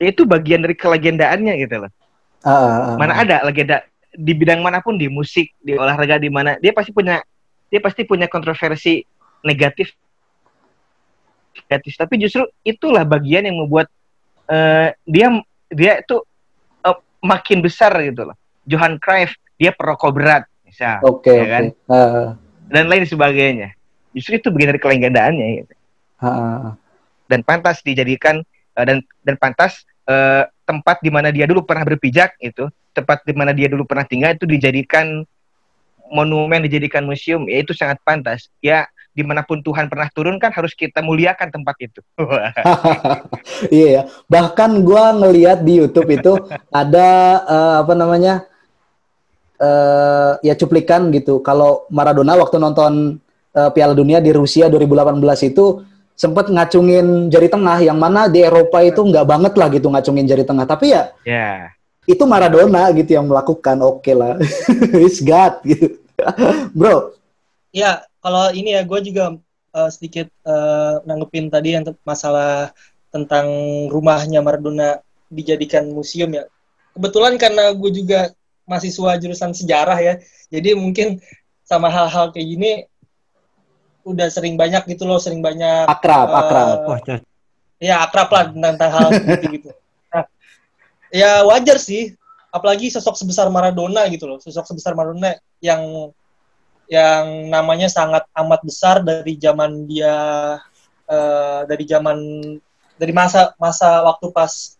[0.00, 1.90] itu bagian dari kelegendaannya gitu loh.
[2.40, 2.96] Ah, ah, ah.
[2.96, 6.90] Mana ada legenda di bidang mana pun di musik, di olahraga di mana dia pasti
[6.90, 7.22] punya
[7.70, 9.06] dia pasti punya kontroversi
[9.46, 9.94] negatif
[11.54, 13.86] negatif tapi justru itulah bagian yang membuat
[14.50, 15.28] eh, dia
[15.70, 16.22] dia itu
[16.86, 18.36] eh, makin besar gitu loh.
[18.66, 21.50] Johan Cruyff dia perokok berat misal Oke, ya oke.
[21.50, 21.64] kan?
[21.90, 22.28] Ah,
[22.70, 23.74] dan lain sebagainya.
[24.10, 25.74] Justru itu bagian dari kelegendaannya gitu.
[26.20, 26.74] ah.
[27.30, 28.42] dan pantas dijadikan
[28.74, 33.34] eh, dan dan pantas eh, tempat di mana dia dulu pernah berpijak itu tempat di
[33.34, 35.26] mana dia dulu pernah tinggal itu dijadikan
[36.10, 40.54] monumen dijadikan museum ya itu sangat pantas ya di mana pun Tuhan pernah turun kan
[40.54, 42.00] harus kita muliakan tempat itu
[43.74, 44.02] Iya ya.
[44.30, 46.32] Bahkan gua ngeliat di YouTube itu
[46.70, 47.08] ada
[47.44, 48.46] eh, apa namanya?
[49.60, 51.44] eh ya cuplikan gitu.
[51.44, 53.20] Kalau Maradona waktu nonton
[53.52, 55.20] eh, Piala Dunia di Rusia 2018
[55.52, 55.84] itu
[56.20, 60.44] sempat ngacungin jari tengah yang mana di Eropa itu nggak banget lah gitu ngacungin jari
[60.44, 60.68] tengah.
[60.68, 61.72] Tapi ya ya
[62.04, 63.80] itu Maradona gitu yang melakukan.
[63.80, 64.36] Oke lah.
[65.04, 65.96] It's God gitu.
[66.76, 67.16] Bro,
[67.70, 69.38] Ya, kalau ini ya, gue juga
[69.74, 72.74] eh, sedikit eh, nanggepin tadi yang masalah
[73.14, 73.46] tentang
[73.90, 74.98] rumahnya Maradona
[75.30, 76.50] dijadikan museum ya.
[76.98, 78.34] Kebetulan karena gue juga
[78.66, 80.14] mahasiswa jurusan sejarah ya,
[80.50, 81.22] jadi mungkin
[81.62, 82.70] sama hal-hal kayak gini
[84.04, 86.68] udah sering banyak gitu loh, sering banyak akrab, eh, akrab.
[86.86, 87.20] cocok.
[87.80, 89.68] ya akrab lah tentang, tentang hal seperti gitu.
[90.12, 90.24] Nah,
[91.12, 92.12] ya wajar sih,
[92.52, 96.12] apalagi sosok sebesar Maradona gitu loh, sosok sebesar Maradona yang
[96.90, 100.14] yang namanya sangat amat besar dari zaman dia
[101.06, 102.18] eh, dari zaman
[102.98, 104.74] dari masa masa waktu pas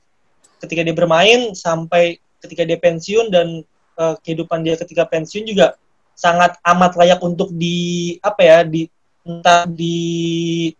[0.61, 3.62] ketika dia bermain sampai ketika dia pensiun dan
[3.96, 5.78] eh, kehidupan dia ketika pensiun juga
[6.18, 8.90] sangat amat layak untuk di apa ya di
[9.24, 10.70] entah di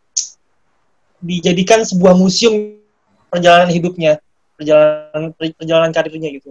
[1.21, 2.81] dijadikan sebuah museum
[3.29, 4.19] perjalanan hidupnya
[4.57, 6.51] perjalanan perjalanan karirnya gitu.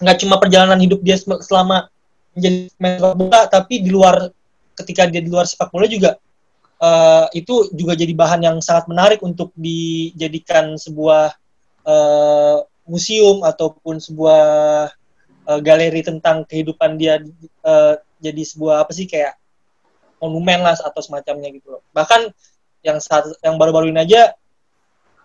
[0.00, 1.92] Nggak cuma perjalanan hidup dia sel- selama
[2.32, 4.16] menjadi pemain sepak bola tapi di luar
[4.76, 6.16] ketika dia di luar sepak bola juga
[6.80, 11.36] eh, itu juga jadi bahan yang sangat menarik untuk dijadikan sebuah
[11.84, 14.44] eh, museum ataupun sebuah
[15.48, 17.20] eh, galeri tentang kehidupan dia
[17.64, 19.36] eh, jadi sebuah apa sih kayak
[20.22, 21.82] monumen lah atau semacamnya gitu loh.
[21.90, 22.30] Bahkan
[22.86, 24.22] yang saat yang baru-baru ini aja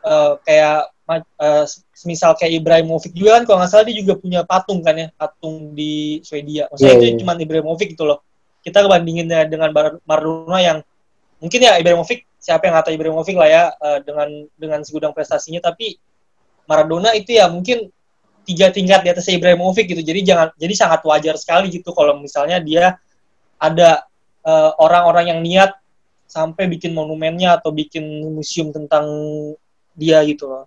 [0.01, 1.65] eh, kayak ma- eh,
[2.09, 5.77] misal kayak Ibrahimovic juga kan kalau nggak salah dia juga punya patung kan ya patung
[5.77, 6.65] di Swedia.
[6.73, 7.19] Maksudnya Iya, itu iya.
[7.21, 8.25] cuma Ibrahimovic gitu loh.
[8.65, 9.69] Kita bandinginnya dengan
[10.03, 10.77] Maradona yang
[11.37, 15.61] mungkin ya Ibrahimovic siapa yang nggak tahu Ibrahimovic lah ya eh, dengan dengan segudang prestasinya
[15.61, 15.95] tapi
[16.67, 17.87] Maradona itu ya mungkin
[18.47, 19.99] tiga tingkat di atas Ibrahimovic gitu.
[19.99, 22.95] Jadi jangan jadi sangat wajar sekali gitu kalau misalnya dia
[23.59, 24.06] ada
[24.47, 25.75] eh, orang-orang yang niat
[26.27, 29.05] sampai bikin monumennya atau bikin museum tentang
[29.91, 30.65] dia gitu loh.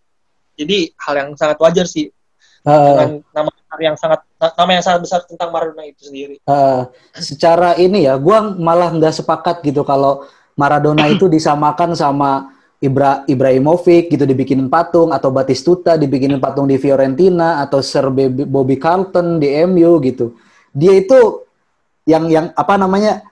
[0.60, 2.12] Jadi hal yang sangat wajar sih
[2.60, 6.36] Ah, dengan nama yang sangat nama yang sangat besar tentang Maradona itu sendiri.
[6.44, 6.82] Eh,
[7.16, 10.28] secara ini ya, gua malah nggak sepakat gitu kalau
[10.60, 17.64] Maradona itu disamakan sama Ibra Ibrahimovic gitu dibikinin patung atau Batistuta dibikinin patung di Fiorentina
[17.64, 20.36] atau Sir Bobby Bobby Carlton di MU gitu.
[20.76, 21.48] Dia itu
[22.04, 23.24] yang yang apa namanya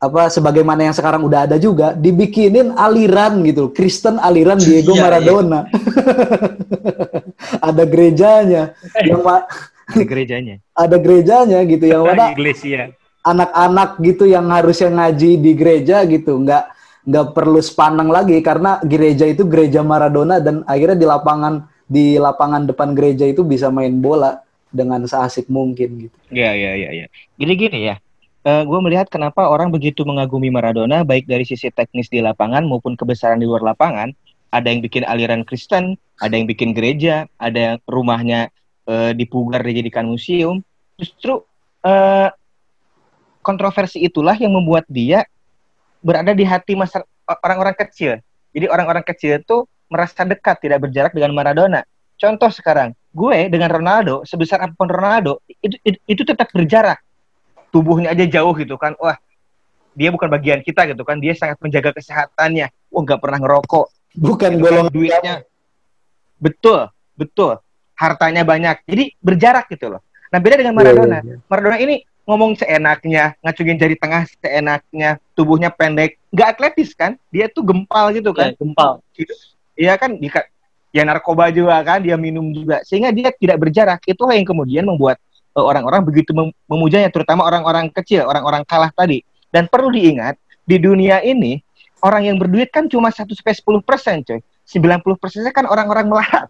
[0.00, 5.60] apa sebagaimana yang sekarang udah ada juga dibikinin aliran gitu, Kristen aliran Diego Iya, Maradona.
[7.60, 9.46] ada gerejanya yang ma-
[9.90, 12.94] di gerejanya ada gerejanya gitu yang mana Iglesia.
[13.20, 16.64] anak-anak gitu yang harusnya ngaji di gereja gitu nggak
[17.00, 22.64] nggak perlu sepaneng lagi karena gereja itu gereja Maradona dan akhirnya di lapangan di lapangan
[22.64, 26.16] depan gereja itu bisa main bola dengan seasik mungkin gitu.
[26.30, 26.88] Iya iya iya.
[26.94, 27.06] Ya.
[27.34, 27.96] Gini gini ya.
[28.40, 32.96] Uh, gue melihat kenapa orang begitu mengagumi Maradona baik dari sisi teknis di lapangan maupun
[32.96, 34.16] kebesaran di luar lapangan.
[34.48, 38.48] Ada yang bikin aliran Kristen, ada yang bikin gereja, ada yang rumahnya
[38.88, 40.64] uh, dipugar dijadikan museum.
[40.96, 41.44] Justru
[41.84, 42.28] uh,
[43.44, 45.28] kontroversi itulah yang membuat dia
[46.00, 46.72] berada di hati
[47.44, 48.24] orang-orang kecil.
[48.56, 51.84] Jadi orang-orang kecil itu merasa dekat, tidak berjarak dengan Maradona.
[52.16, 57.00] Contoh sekarang, gue dengan Ronaldo, sebesar apa pun Ronaldo, itu, itu, itu tetap berjarak
[57.70, 58.94] tubuhnya aja jauh gitu kan.
[58.98, 59.16] Wah
[59.94, 61.18] dia bukan bagian kita gitu kan.
[61.18, 62.70] Dia sangat menjaga kesehatannya.
[62.90, 63.86] Wah nggak pernah ngerokok.
[64.18, 65.36] Bukan gitu golong kan, duitnya.
[66.40, 67.52] betul betul.
[67.94, 68.82] Hartanya banyak.
[68.84, 70.02] Jadi berjarak gitu loh.
[70.30, 71.06] Nah beda dengan iya, iya, Maradona.
[71.10, 71.48] yeah, yeah, yeah.
[71.50, 76.16] Maradona ini ngomong seenaknya ngacungin jari tengah seenaknya tubuhnya pendek.
[76.30, 77.18] Nggak atletis kan?
[77.34, 78.54] Dia tuh gempal gitu kan?
[78.54, 78.92] Yeah, gempal.
[79.18, 79.34] Gitu.
[79.74, 80.14] Iya kan?
[80.94, 81.98] Ya narkoba juga kan?
[82.02, 82.82] Dia minum juga.
[82.86, 84.00] Sehingga dia tidak berjarak.
[84.06, 85.18] Itulah yang kemudian membuat
[85.64, 89.24] orang-orang begitu mem memujanya, terutama orang-orang kecil, orang-orang kalah tadi.
[89.50, 91.58] Dan perlu diingat, di dunia ini
[92.06, 94.40] orang yang berduit kan cuma 1 sampai 10 persen, coy.
[94.70, 96.46] 90 persennya kan orang-orang melarat,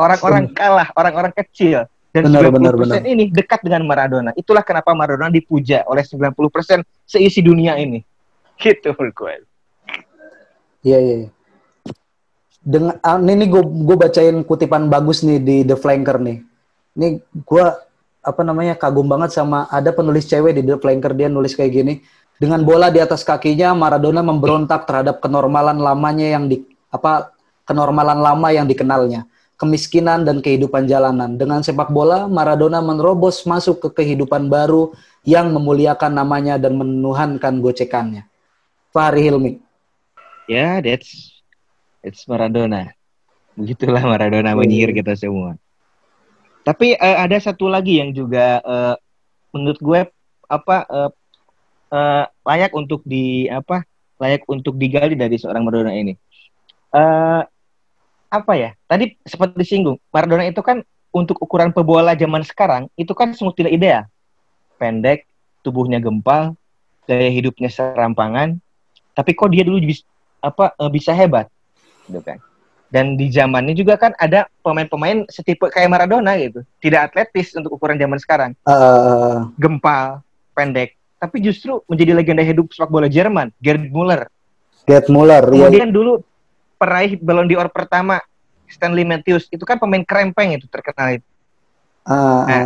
[0.00, 1.84] orang-orang kalah, orang-orang kecil.
[2.12, 3.12] Dan benar, 90 benar, persen benar.
[3.12, 4.30] ini dekat dengan Maradona.
[4.36, 8.04] Itulah kenapa Maradona dipuja oleh 90 persen seisi dunia ini.
[8.60, 9.34] Gitu gue.
[10.84, 11.16] Iya, iya.
[11.24, 11.30] iya.
[12.62, 16.38] Dengan uh, ini gue gue bacain kutipan bagus nih di The Flanker nih.
[17.00, 17.66] Ini gue
[18.22, 21.94] apa namanya kagum banget sama ada penulis cewek di The Flanker dia nulis kayak gini
[22.38, 27.34] dengan bola di atas kakinya Maradona memberontak terhadap kenormalan lamanya yang di apa
[27.66, 29.26] kenormalan lama yang dikenalnya
[29.62, 31.38] kemiskinan dan kehidupan jalanan.
[31.38, 34.90] Dengan sepak bola Maradona menerobos masuk ke kehidupan baru
[35.22, 38.26] yang memuliakan namanya dan menuhankan gocekannya.
[38.90, 39.62] Fahri Hilmi.
[40.50, 41.38] Ya yeah, that's
[42.02, 42.90] it's Maradona.
[43.54, 45.61] Begitulah Maradona menyihir kita semua
[46.62, 48.94] tapi uh, ada satu lagi yang juga uh,
[49.50, 50.00] menurut gue
[50.46, 51.10] apa uh,
[51.92, 53.82] uh, layak untuk di apa
[54.22, 56.14] layak untuk digali dari seorang Maradona ini.
[56.94, 57.42] Uh,
[58.30, 58.70] apa ya?
[58.86, 60.80] Tadi seperti disinggung, Maradona itu kan
[61.12, 64.06] untuk ukuran pebola zaman sekarang itu kan semua tidak ideal.
[64.78, 65.26] Pendek,
[65.66, 66.54] tubuhnya gempal,
[67.04, 68.62] gaya hidupnya serampangan,
[69.12, 70.06] tapi kok dia dulu bisa
[70.42, 71.46] apa bisa hebat,
[72.06, 72.38] gitu kan?
[72.92, 76.60] Dan di zamannya juga kan ada pemain-pemain setipe kayak Maradona gitu.
[76.76, 78.52] Tidak atletis untuk ukuran zaman sekarang.
[78.68, 79.48] Uh...
[79.56, 80.20] Gempal,
[80.52, 81.00] pendek.
[81.16, 84.28] Tapi justru menjadi legenda hidup sepak bola Jerman, Gerd Müller.
[84.84, 85.72] Gerd Müller, iya.
[85.72, 86.20] Kemudian dulu
[86.76, 88.20] peraih Ballon d'Or pertama,
[88.68, 89.48] Stanley Matthews.
[89.48, 91.28] Itu kan pemain krempeng itu terkenal itu.
[92.04, 92.44] Uh...
[92.44, 92.62] Nah,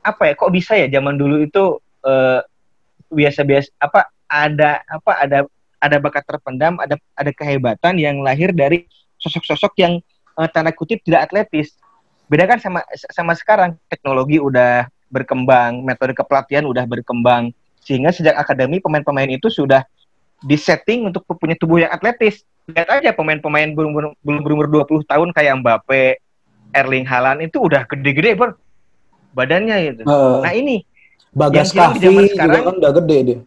[0.00, 1.76] apa ya, kok bisa ya zaman dulu itu
[2.08, 2.40] uh,
[3.12, 5.38] biasa-biasa apa ada apa ada
[5.76, 8.88] ada bakat terpendam, ada ada kehebatan yang lahir dari
[9.20, 10.00] sosok-sosok yang
[10.36, 11.76] uh, tanda kutip tidak atletis.
[12.26, 12.82] Beda kan sama
[13.14, 17.54] sama sekarang teknologi udah berkembang, metode kepelatihan udah berkembang
[17.86, 19.86] sehingga sejak akademi pemain-pemain itu sudah
[20.42, 22.42] disetting untuk punya tubuh yang atletis.
[22.66, 26.18] Lihat aja pemain-pemain belum belum berumur 20 tahun kayak Mbappe,
[26.74, 28.58] Erling Haaland itu udah gede-gede ber
[29.30, 30.02] badannya gitu.
[30.02, 30.82] Uh, nah ini
[31.36, 33.38] Bagas Kavi sekarang kan udah gede dia.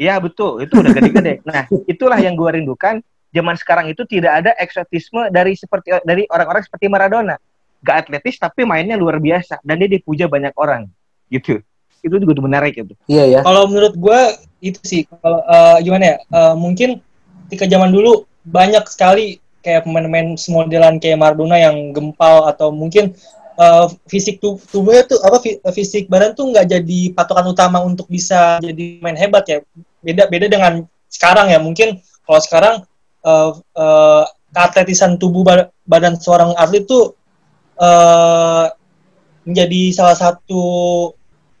[0.00, 1.44] Iya betul, itu udah gede-gede.
[1.48, 6.62] nah, itulah yang gue rindukan zaman sekarang itu tidak ada eksotisme dari seperti dari orang-orang
[6.66, 7.36] seperti Maradona.
[7.80, 10.90] Gak atletis tapi mainnya luar biasa dan dia dipuja banyak orang
[11.32, 11.64] gitu.
[12.04, 12.92] Itu juga menarik itu.
[13.08, 13.40] Iya ya.
[13.40, 14.20] Kalau menurut gue
[14.60, 16.16] itu sih kalau uh, gimana ya?
[16.28, 17.00] Uh, mungkin
[17.48, 23.12] ketika zaman dulu banyak sekali kayak pemain-pemain semodelan kayak Maradona yang gempal atau mungkin
[23.60, 25.40] uh, fisik tuh tubuhnya tuh apa
[25.72, 29.60] fisik badan tuh nggak jadi patokan utama untuk bisa jadi main hebat ya
[30.00, 30.72] beda beda dengan
[31.12, 32.74] sekarang ya mungkin kalau sekarang
[33.24, 35.46] uh, uh, keatletisan tubuh
[35.86, 37.14] badan seorang atlet itu
[37.78, 38.66] uh,
[39.46, 40.62] menjadi salah satu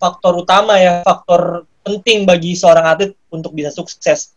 [0.00, 4.34] faktor utama ya faktor penting bagi seorang atlet untuk bisa sukses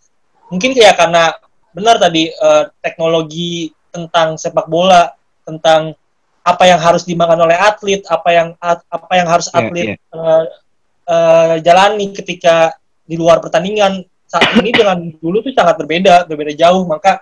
[0.47, 1.33] mungkin kayak karena
[1.73, 5.09] benar tadi uh, teknologi tentang sepak bola
[5.43, 5.97] tentang
[6.43, 10.13] apa yang harus dimakan oleh atlet apa yang apa yang harus iya, atlet yeah, yeah.
[10.13, 10.43] Uh,
[11.07, 14.03] uh, jalani ketika di luar pertandingan
[14.33, 16.89] saat ini dengan dulu tuh sangat berbeda, berbeda jauh.
[16.89, 17.21] Maka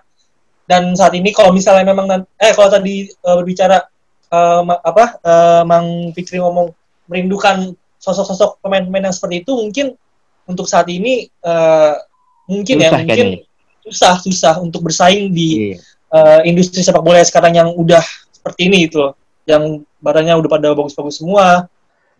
[0.63, 3.83] dan saat ini kalau misalnya memang eh kalau tadi uh, berbicara
[4.31, 6.71] uh, apa uh, Mang Fikri ngomong
[7.11, 9.99] merindukan sosok-sosok pemain-pemain yang seperti itu mungkin
[10.47, 11.99] untuk saat ini uh,
[12.47, 13.27] mungkin ya, susah, ya mungkin
[13.83, 15.77] susah susah untuk bersaing di yeah.
[16.15, 18.01] uh, industri sepak bola sekarang yang udah
[18.31, 19.11] seperti ini itu
[19.43, 21.67] yang badannya udah pada bagus-bagus semua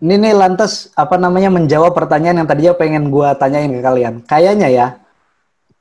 [0.02, 4.14] ini nih lantas apa namanya menjawab pertanyaan yang tadinya pengen gue tanyain ke kalian.
[4.26, 4.88] Kayaknya ya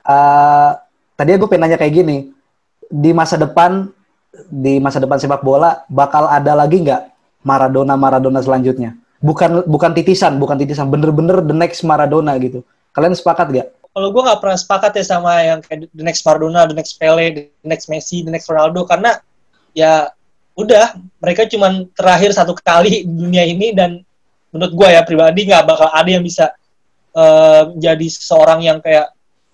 [0.05, 0.77] uh,
[1.17, 2.29] tadi gue pengen nanya kayak gini,
[2.85, 3.89] di masa depan
[4.47, 7.01] di masa depan sepak bola bakal ada lagi nggak
[7.41, 8.93] Maradona Maradona selanjutnya?
[9.21, 12.61] Bukan bukan titisan, bukan titisan, bener-bener the next Maradona gitu.
[12.93, 13.67] Kalian sepakat gak?
[13.91, 17.25] Kalau gue nggak pernah sepakat ya sama yang kayak the next Maradona, the next Pele,
[17.33, 19.17] the next Messi, the next Ronaldo karena
[19.73, 20.13] ya
[20.55, 24.03] udah mereka cuma terakhir satu kali di dunia ini dan
[24.51, 26.51] menurut gue ya pribadi nggak bakal ada yang bisa
[27.15, 29.11] uh, jadi seorang yang kayak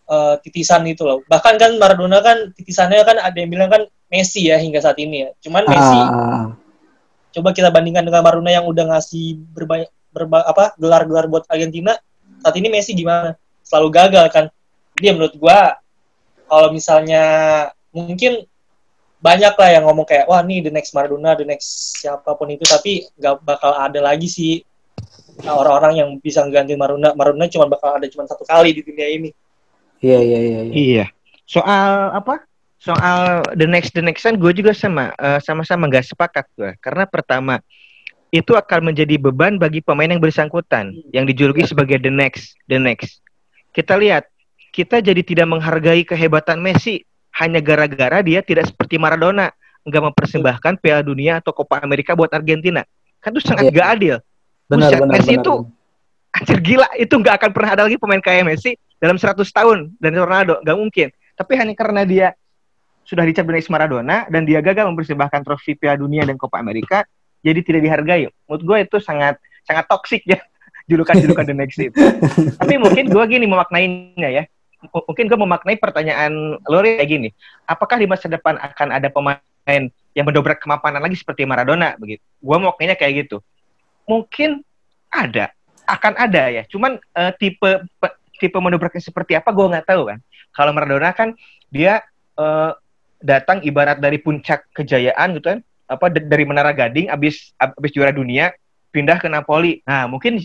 [0.10, 1.22] uh, titisan itu loh.
[1.26, 5.28] Bahkan kan Maradona kan titisannya kan ada yang bilang kan Messi ya hingga saat ini
[5.28, 5.30] ya.
[5.44, 6.46] Cuman Messi Ah,
[7.36, 11.94] coba kita bandingkan dengan Maradona yang udah ngasih berbanyak berba, apa gelar-gelar buat Argentina
[12.42, 14.46] saat ini Messi gimana selalu gagal kan
[14.98, 15.78] dia menurut gua
[16.48, 17.24] kalau misalnya
[17.92, 18.48] mungkin
[19.18, 22.64] banyak lah yang ngomong kayak wah nih the next Maradona the next siapa pun itu
[22.64, 24.62] tapi nggak bakal ada lagi sih
[25.46, 29.30] orang-orang yang bisa ganti Maradona Maradona cuma bakal ada cuma satu kali di dunia ini
[30.02, 30.60] iya iya iya.
[30.66, 30.74] iya.
[30.74, 31.06] Iya.
[31.48, 32.44] Soal apa?
[32.78, 36.72] Soal the next the next gue juga sama eh, sama-sama nggak sepakat gue.
[36.84, 37.64] Karena pertama
[38.30, 43.24] itu akan menjadi beban bagi pemain yang bersangkutan yang dijuluki sebagai the next the next.
[43.72, 44.28] Kita lihat
[44.76, 47.08] kita jadi tidak menghargai kehebatan Messi
[47.40, 49.50] hanya gara-gara dia tidak seperti Maradona
[49.88, 52.84] nggak mempersembahkan Piala Dunia atau Copa America buat Argentina.
[53.24, 53.74] Kan itu sangat Iya.
[53.74, 54.16] gak adil.
[54.68, 55.44] Benar Buset, benar Messi benar.
[55.44, 55.54] itu
[56.38, 60.12] anjir gila itu nggak akan pernah ada lagi pemain kayak Messi dalam 100 tahun dan
[60.14, 61.08] Ronaldo nggak mungkin.
[61.38, 62.28] Tapi hanya karena dia
[63.08, 67.08] sudah dicap next Maradona dan dia gagal mempersembahkan trofi Piala Dunia dan Copa America
[67.40, 68.28] jadi tidak dihargai.
[68.28, 70.44] Menurut gue itu sangat sangat toksik ya
[70.92, 71.96] julukan-julukan the next itu.
[72.60, 74.44] Tapi mungkin gue gini memaknainya ya.
[74.78, 77.30] M- mungkin gue memaknai pertanyaan Lori kayak gini.
[77.64, 81.96] Apakah di masa depan akan ada pemain yang mendobrak kemapanan lagi seperti Maradona?
[81.96, 82.22] Begitu.
[82.44, 83.40] Gue memaknainya kayak gitu
[84.08, 84.64] mungkin
[85.12, 85.52] ada
[85.88, 86.64] akan ada ya.
[86.68, 90.20] Cuman eh, tipe pe- tipe mendobraknya seperti apa gue nggak tahu kan.
[90.56, 91.36] Kalau Maradona kan
[91.70, 92.02] dia
[92.40, 92.72] eh,
[93.22, 98.52] datang ibarat dari puncak kejayaan gitu kan apa dari Menara Gading abis abis juara dunia
[98.92, 99.80] pindah ke Napoli.
[99.88, 100.44] Nah mungkin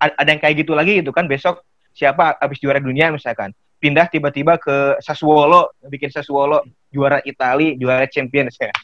[0.00, 1.62] ada yang kayak gitu lagi gitu kan besok
[1.94, 3.54] siapa abis juara dunia misalkan.
[3.78, 8.74] Pindah tiba-tiba ke Sassuolo bikin Sassuolo juara Itali juara Champions ya.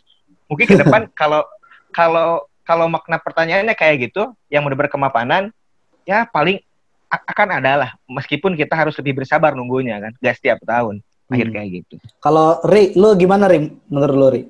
[0.47, 1.43] Mungkin ke depan kalau
[1.91, 5.51] kalau kalau makna pertanyaannya kayak gitu yang udah berkemapanan
[6.07, 6.63] ya paling
[7.11, 11.55] akan ada lah meskipun kita harus lebih bersabar nunggunya kan gak setiap tahun akhir Hmm.
[11.59, 13.67] kayak gitu Kalau Ri, lu gimana Ri?
[13.91, 14.43] Menurut lu Ri?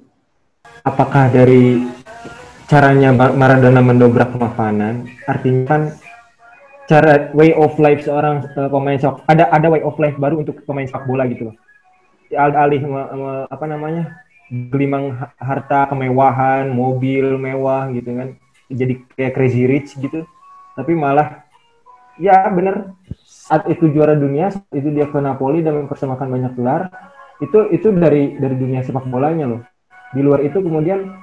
[0.84, 1.80] apakah dari
[2.68, 5.82] caranya Mar- Maradona mendobrak kemapanan artinya kan
[6.84, 10.60] cara way of life seorang eh, pemain sepak ada ada way of life baru untuk
[10.68, 11.56] pemain sepak bola gitu loh
[12.36, 18.28] Al- alih me- me- apa namanya gelimang ha- harta kemewahan mobil mewah gitu kan.
[18.70, 20.26] Jadi kayak crazy rich gitu.
[20.74, 21.46] Tapi malah
[22.18, 22.92] ya bener
[23.24, 26.92] saat itu juara dunia saat itu dia ke Napoli dan mempersembahkan banyak gelar
[27.40, 29.62] itu itu dari dari dunia sepak bolanya loh.
[30.12, 31.16] Di luar itu kemudian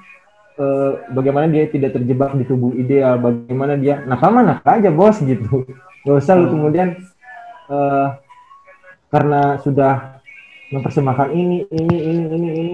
[0.58, 5.20] eh, bagaimana dia tidak terjebak di tubuh ideal bagaimana dia nakal mah nakal aja bos
[5.22, 5.68] gitu.
[6.08, 6.98] Gak usah lu kemudian
[7.70, 8.08] eh,
[9.08, 10.20] karena sudah
[10.72, 12.74] mempersembahkan ini ini ini ini ini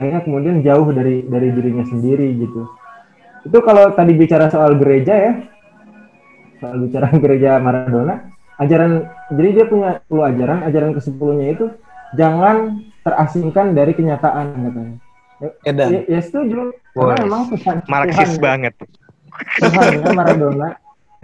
[0.00, 2.64] akhirnya kemudian jauh dari dari dirinya sendiri gitu
[3.44, 5.32] itu kalau tadi bicara soal gereja ya
[6.58, 11.66] soal bicara gereja Maradona ajaran jadi dia punya 10 ajaran ajaran ke 10 itu
[12.16, 12.56] jangan
[13.04, 14.98] terasingkan dari kenyataan katanya
[15.64, 15.88] Edan.
[15.88, 16.76] Ya, ya setuju.
[16.92, 18.74] Karena memang Tuhan, Marxis Tuhan, banget
[19.56, 20.68] Tuhan ya, Maradona.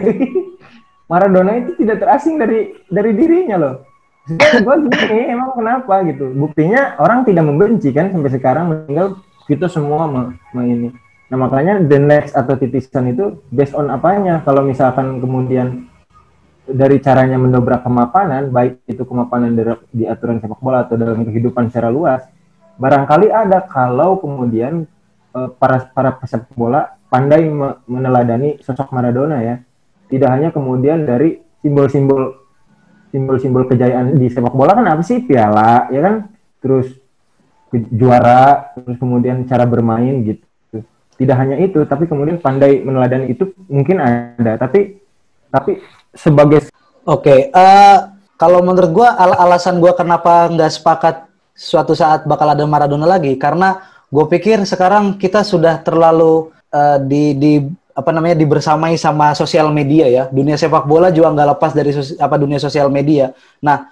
[1.11, 3.75] Maradona itu tidak terasing dari dari dirinya loh.
[4.27, 6.35] Gue gini, emang kenapa gitu?
[6.35, 10.91] Buktinya orang tidak membenci kan sampai sekarang meninggal kita semua me ini.
[11.31, 14.43] Nah makanya the next atau titisan itu based on apanya?
[14.43, 15.87] Kalau misalkan kemudian
[16.67, 21.71] dari caranya mendobrak kemapanan, baik itu kemapanan dari- di aturan sepak bola atau dalam kehidupan
[21.71, 22.27] secara luas,
[22.83, 24.91] barangkali ada kalau kemudian
[25.39, 29.63] eh, para para pesepak bola pandai me- meneladani sosok Maradona ya
[30.11, 32.46] tidak hanya kemudian dari simbol-simbol
[33.11, 35.23] simbol-simbol kejayaan di sepak bola kan apa sih?
[35.23, 36.15] Piala ya kan?
[36.63, 36.91] Terus
[37.73, 40.45] ju- juara terus kemudian cara bermain gitu.
[41.17, 45.01] Tidak hanya itu tapi kemudian pandai meneladani itu mungkin ada tapi
[45.49, 45.81] tapi
[46.13, 46.69] sebagai
[47.07, 47.99] Oke, eh,
[48.35, 53.33] kalau menurut gua al- alasan gua kenapa nggak sepakat suatu saat bakal ada Maradona lagi
[53.41, 53.81] karena
[54.13, 57.53] gue pikir sekarang kita sudah terlalu eh, di di
[57.97, 60.25] apa namanya dibersamai sama sosial media ya.
[60.29, 63.33] Dunia sepak bola juga nggak lepas dari sos- apa dunia sosial media.
[63.65, 63.89] Nah,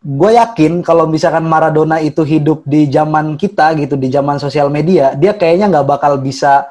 [0.00, 5.12] gue yakin kalau misalkan Maradona itu hidup di zaman kita gitu di zaman sosial media,
[5.12, 6.64] dia kayaknya nggak bakal bisa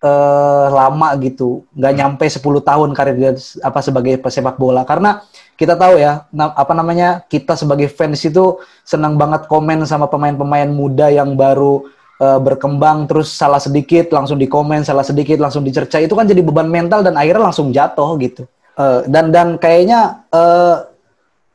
[0.00, 4.88] eh, lama gitu, nggak nyampe 10 tahun karir dia apa sebagai pesepak bola.
[4.88, 5.20] Karena
[5.60, 8.56] kita tahu ya, na- apa namanya kita sebagai fans itu
[8.88, 11.84] senang banget komen sama pemain-pemain muda yang baru
[12.20, 15.96] eh, berkembang, terus salah sedikit langsung dikomen, salah sedikit langsung dicerca.
[15.98, 18.44] Itu kan jadi beban mental dan akhirnya langsung jatuh gitu.
[18.76, 20.76] Eh, dan dan kayaknya eh,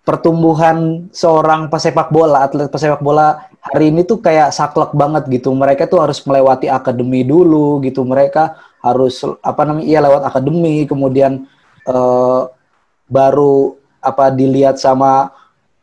[0.05, 5.49] pertumbuhan seorang pesepak bola, atlet pesepak bola hari ini tuh kayak saklek banget gitu.
[5.53, 8.05] Mereka tuh harus melewati akademi dulu gitu.
[8.05, 9.85] Mereka harus apa namanya?
[9.89, 11.49] Iya lewat akademi, kemudian
[11.89, 12.41] eh,
[13.09, 15.33] baru apa dilihat sama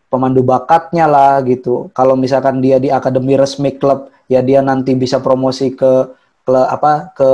[0.07, 1.91] pemandu bakatnya lah gitu.
[1.91, 6.09] Kalau misalkan dia di akademi resmi klub, ya dia nanti bisa promosi ke
[6.43, 7.31] ke apa ke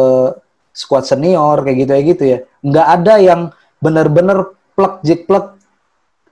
[0.74, 2.38] squad senior kayak gitu ya gitu ya.
[2.62, 3.40] Nggak ada yang
[3.78, 4.38] bener-bener
[4.74, 5.46] plek jik plek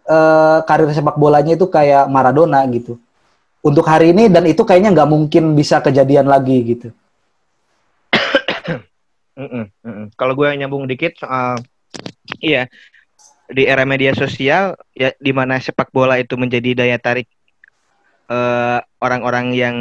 [0.07, 2.99] eh, karir sepak bolanya itu kayak Maradona gitu.
[3.67, 6.89] Untuk hari ini dan itu kayaknya nggak mungkin bisa kejadian lagi gitu.
[10.19, 11.59] Kalau gue nyambung dikit soal
[12.39, 12.71] iya
[13.47, 17.27] di era media sosial ya di mana sepak bola itu menjadi daya tarik
[18.31, 19.77] eh, orang-orang yang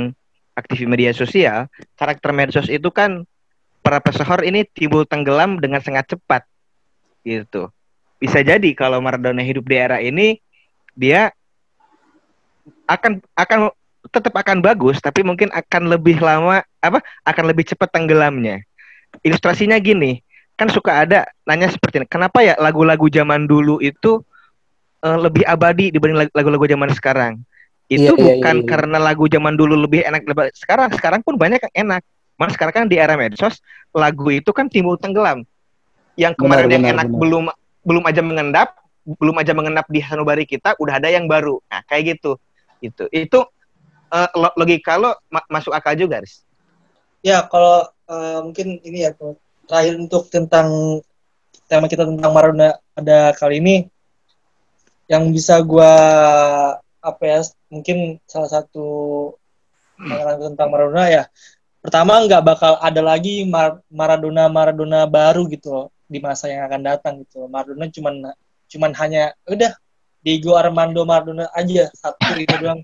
[0.55, 1.67] aktif di media sosial,
[1.99, 3.27] karakter medsos itu kan
[3.85, 6.47] para pesohor ini timbul tenggelam dengan sangat cepat
[7.21, 7.69] gitu.
[8.17, 10.39] Bisa jadi kalau Maradona hidup di era ini
[10.95, 11.29] dia
[12.89, 13.59] akan akan
[14.09, 18.61] tetap akan bagus tapi mungkin akan lebih lama apa akan lebih cepat tenggelamnya
[19.25, 20.21] ilustrasinya gini
[20.55, 24.21] kan suka ada nanya seperti ini kenapa ya lagu-lagu zaman dulu itu
[25.01, 27.33] eh, lebih abadi dibanding lag- lagu-lagu zaman sekarang
[27.85, 28.69] itu Iya, iya, bukan iya, iya.
[28.69, 30.89] karena lagu zaman dulu lebih enak daripada sekarang.
[30.93, 32.01] Sekarang pun banyak yang enak.
[32.35, 33.61] Malah sekarang kan di era medsos
[33.95, 35.45] lagu itu kan timbul tenggelam.
[36.17, 37.19] Yang kemarin Benar, yang benar, enak benar.
[37.21, 37.43] belum
[37.85, 38.69] belum aja mengendap
[39.05, 41.61] belum aja mengendap di sanubari kita udah ada yang baru.
[41.69, 42.41] Nah kayak gitu.
[42.81, 43.39] Itu itu
[44.11, 46.41] eh, lo- logika lo ma- masuk akal juga Riz.
[47.21, 49.13] Ya, kalau eh, mungkin ini ya
[49.69, 50.99] terakhir untuk tentang
[51.65, 53.75] tema kita tentang Maradona pada kali ini
[55.05, 55.93] yang bisa gua
[57.05, 57.39] apa ya
[57.69, 58.87] mungkin salah satu
[60.01, 61.23] pandangan tentang Maradona ya.
[61.79, 66.81] Pertama nggak bakal ada lagi Mar- Maradona Maradona baru gitu loh di masa yang akan
[66.81, 68.33] datang gitu Maradona cuman
[68.65, 69.73] cuman hanya udah
[70.25, 72.81] Diego Armando Maradona aja satu itu doang.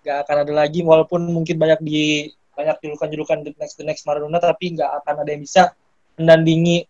[0.00, 4.40] Nggak akan ada lagi walaupun mungkin banyak di banyak julukan-julukan the next the next Maradona
[4.40, 5.76] tapi nggak akan ada yang bisa
[6.18, 6.88] menandingi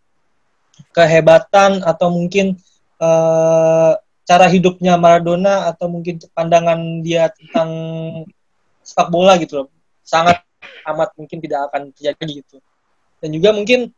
[0.94, 2.56] kehebatan atau mungkin
[3.02, 3.92] eh,
[4.28, 7.70] cara hidupnya Maradona atau mungkin pandangan dia tentang
[8.84, 9.66] sepak bola gitu loh.
[10.04, 10.44] Sangat
[10.84, 12.60] amat mungkin tidak akan terjadi gitu.
[13.24, 13.88] Dan juga mungkin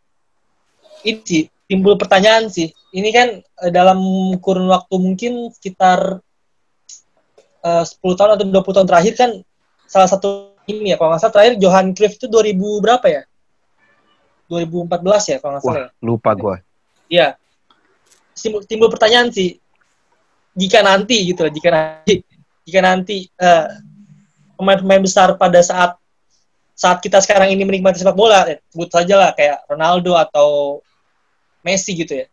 [1.03, 2.71] ini sih timbul pertanyaan sih.
[2.95, 3.99] Ini kan eh, dalam
[4.39, 6.23] kurun waktu mungkin sekitar
[7.67, 9.31] eh, 10 tahun atau 20 tahun terakhir kan
[9.91, 13.23] salah satu ini ya kalau nggak salah terakhir Johan Cruyff itu 2000 berapa ya?
[14.51, 16.57] 2014 ya kalau nggak salah wah lupa gue
[17.07, 17.39] ya
[18.35, 19.63] timbul, timbul pertanyaan sih
[20.61, 22.15] jika nanti gitu loh jika nanti
[22.69, 23.69] jika nanti eh,
[24.61, 25.97] pemain-pemain besar pada saat
[26.77, 30.81] saat kita sekarang ini menikmati sepak bola ya, sebut saja lah kayak Ronaldo atau
[31.61, 32.27] Messi gitu ya.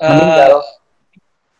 [0.00, 0.64] Meninggal.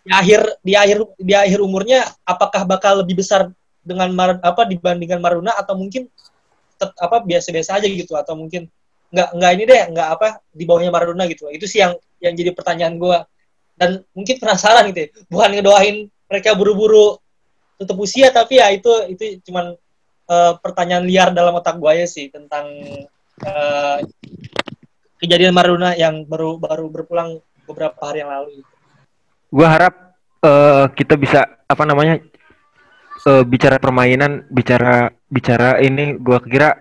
[0.04, 3.48] di akhir di akhir di akhir umurnya apakah bakal lebih besar
[3.80, 6.08] dengan Mar apa dibandingkan Maradona atau mungkin
[6.76, 8.68] tet- apa biasa-biasa aja gitu atau mungkin
[9.08, 11.48] nggak nggak ini deh nggak apa di bawahnya Maradona gitu.
[11.48, 13.24] Itu sih yang yang jadi pertanyaan gua
[13.74, 15.08] dan mungkin penasaran gitu ya.
[15.26, 15.96] bukan ngedoain
[16.30, 17.18] mereka buru-buru
[17.78, 19.74] tutup usia tapi ya itu itu cuman
[20.30, 22.70] eh, pertanyaan liar dalam otak gua ya sih tentang
[23.42, 23.98] eh,
[25.18, 28.62] kejadian Maradona yang baru baru berpulang beberapa hari yang lalu.
[29.50, 29.94] Gua harap
[30.42, 32.22] eh, kita bisa apa namanya
[33.26, 36.78] eh, bicara permainan, bicara bicara ini gua kira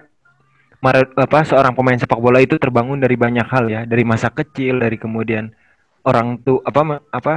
[0.83, 4.83] Mara- apa seorang pemain sepak bola itu terbangun dari banyak hal ya, dari masa kecil,
[4.83, 5.47] dari kemudian
[6.04, 6.82] orang tua apa
[7.12, 7.34] apa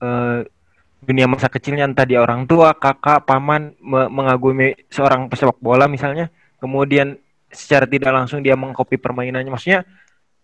[0.00, 0.40] eh,
[1.00, 6.28] dunia masa kecilnya entah dia orang tua, kakak, paman me- mengagumi seorang pesepak bola misalnya,
[6.60, 7.16] kemudian
[7.48, 9.48] secara tidak langsung dia mengkopi permainannya.
[9.48, 9.88] Maksudnya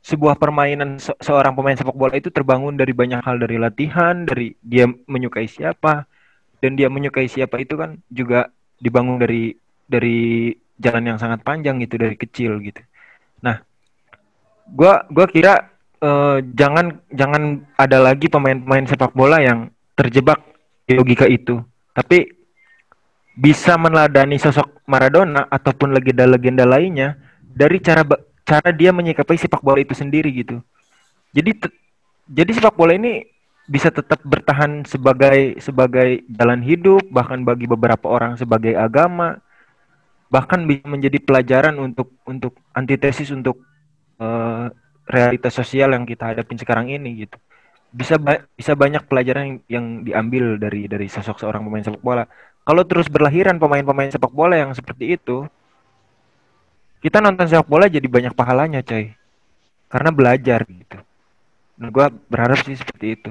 [0.01, 4.57] sebuah permainan se- seorang pemain sepak bola itu terbangun dari banyak hal dari latihan, dari
[4.65, 6.09] dia menyukai siapa
[6.63, 8.49] dan dia menyukai siapa itu kan juga
[8.81, 9.53] dibangun dari
[9.85, 10.51] dari
[10.81, 12.81] jalan yang sangat panjang gitu dari kecil gitu.
[13.45, 13.61] Nah,
[14.73, 20.41] gua gua kira eh, jangan jangan ada lagi pemain-pemain sepak bola yang terjebak
[20.87, 21.61] di logika itu,
[21.97, 22.31] tapi
[23.37, 28.07] bisa meneladani sosok Maradona ataupun legenda-legenda lainnya dari cara
[28.47, 30.63] cara dia menyikapi sepak bola itu sendiri gitu.
[31.37, 31.53] Jadi
[32.31, 33.27] jadi sepak bola ini
[33.67, 39.43] bisa tetap bertahan sebagai sebagai jalan hidup bahkan bagi beberapa orang sebagai agama
[40.31, 43.59] bahkan bisa menjadi pelajaran untuk untuk antitesis untuk
[44.23, 44.71] eh,
[45.07, 47.39] realitas sosial yang kita hadapin sekarang ini gitu.
[47.95, 52.25] Bisa ba- bisa banyak pelajaran yang, yang diambil dari dari sosok seorang pemain sepak bola.
[52.67, 55.47] Kalau terus berlahiran pemain-pemain sepak bola yang seperti itu,
[56.99, 59.15] kita nonton sepak bola jadi banyak pahalanya, coy.
[59.87, 60.99] Karena belajar gitu.
[61.79, 63.31] Nah, gua berharap sih seperti itu.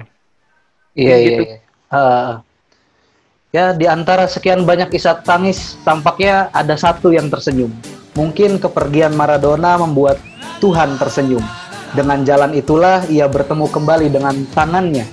[0.95, 1.41] Iya, iya, Gitu.
[1.43, 1.57] iya.
[1.91, 2.31] Eh,
[3.51, 7.75] ya, di antara sekian banyak isak tangis, tampaknya ada satu yang tersenyum.
[8.15, 10.15] Mungkin kepergian Maradona membuat
[10.63, 11.43] Tuhan tersenyum.
[11.95, 15.07] Dengan jalan itulah ia bertemu kembali dengan tangannya.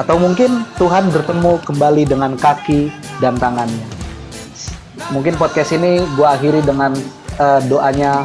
[0.00, 2.88] Atau mungkin Tuhan bertemu kembali dengan kaki
[3.20, 3.84] dan tangannya.
[5.12, 6.96] Mungkin podcast ini gua akhiri dengan
[7.36, 8.24] eh, doanya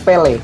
[0.00, 0.40] Pele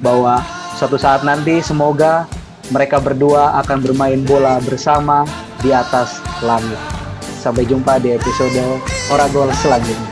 [0.00, 0.40] bahwa
[0.80, 2.24] suatu saat nanti semoga
[2.72, 5.28] mereka berdua akan bermain bola bersama
[5.60, 6.80] di atas langit.
[7.40, 8.80] Sampai jumpa di episode
[9.12, 10.09] Oragol selanjutnya.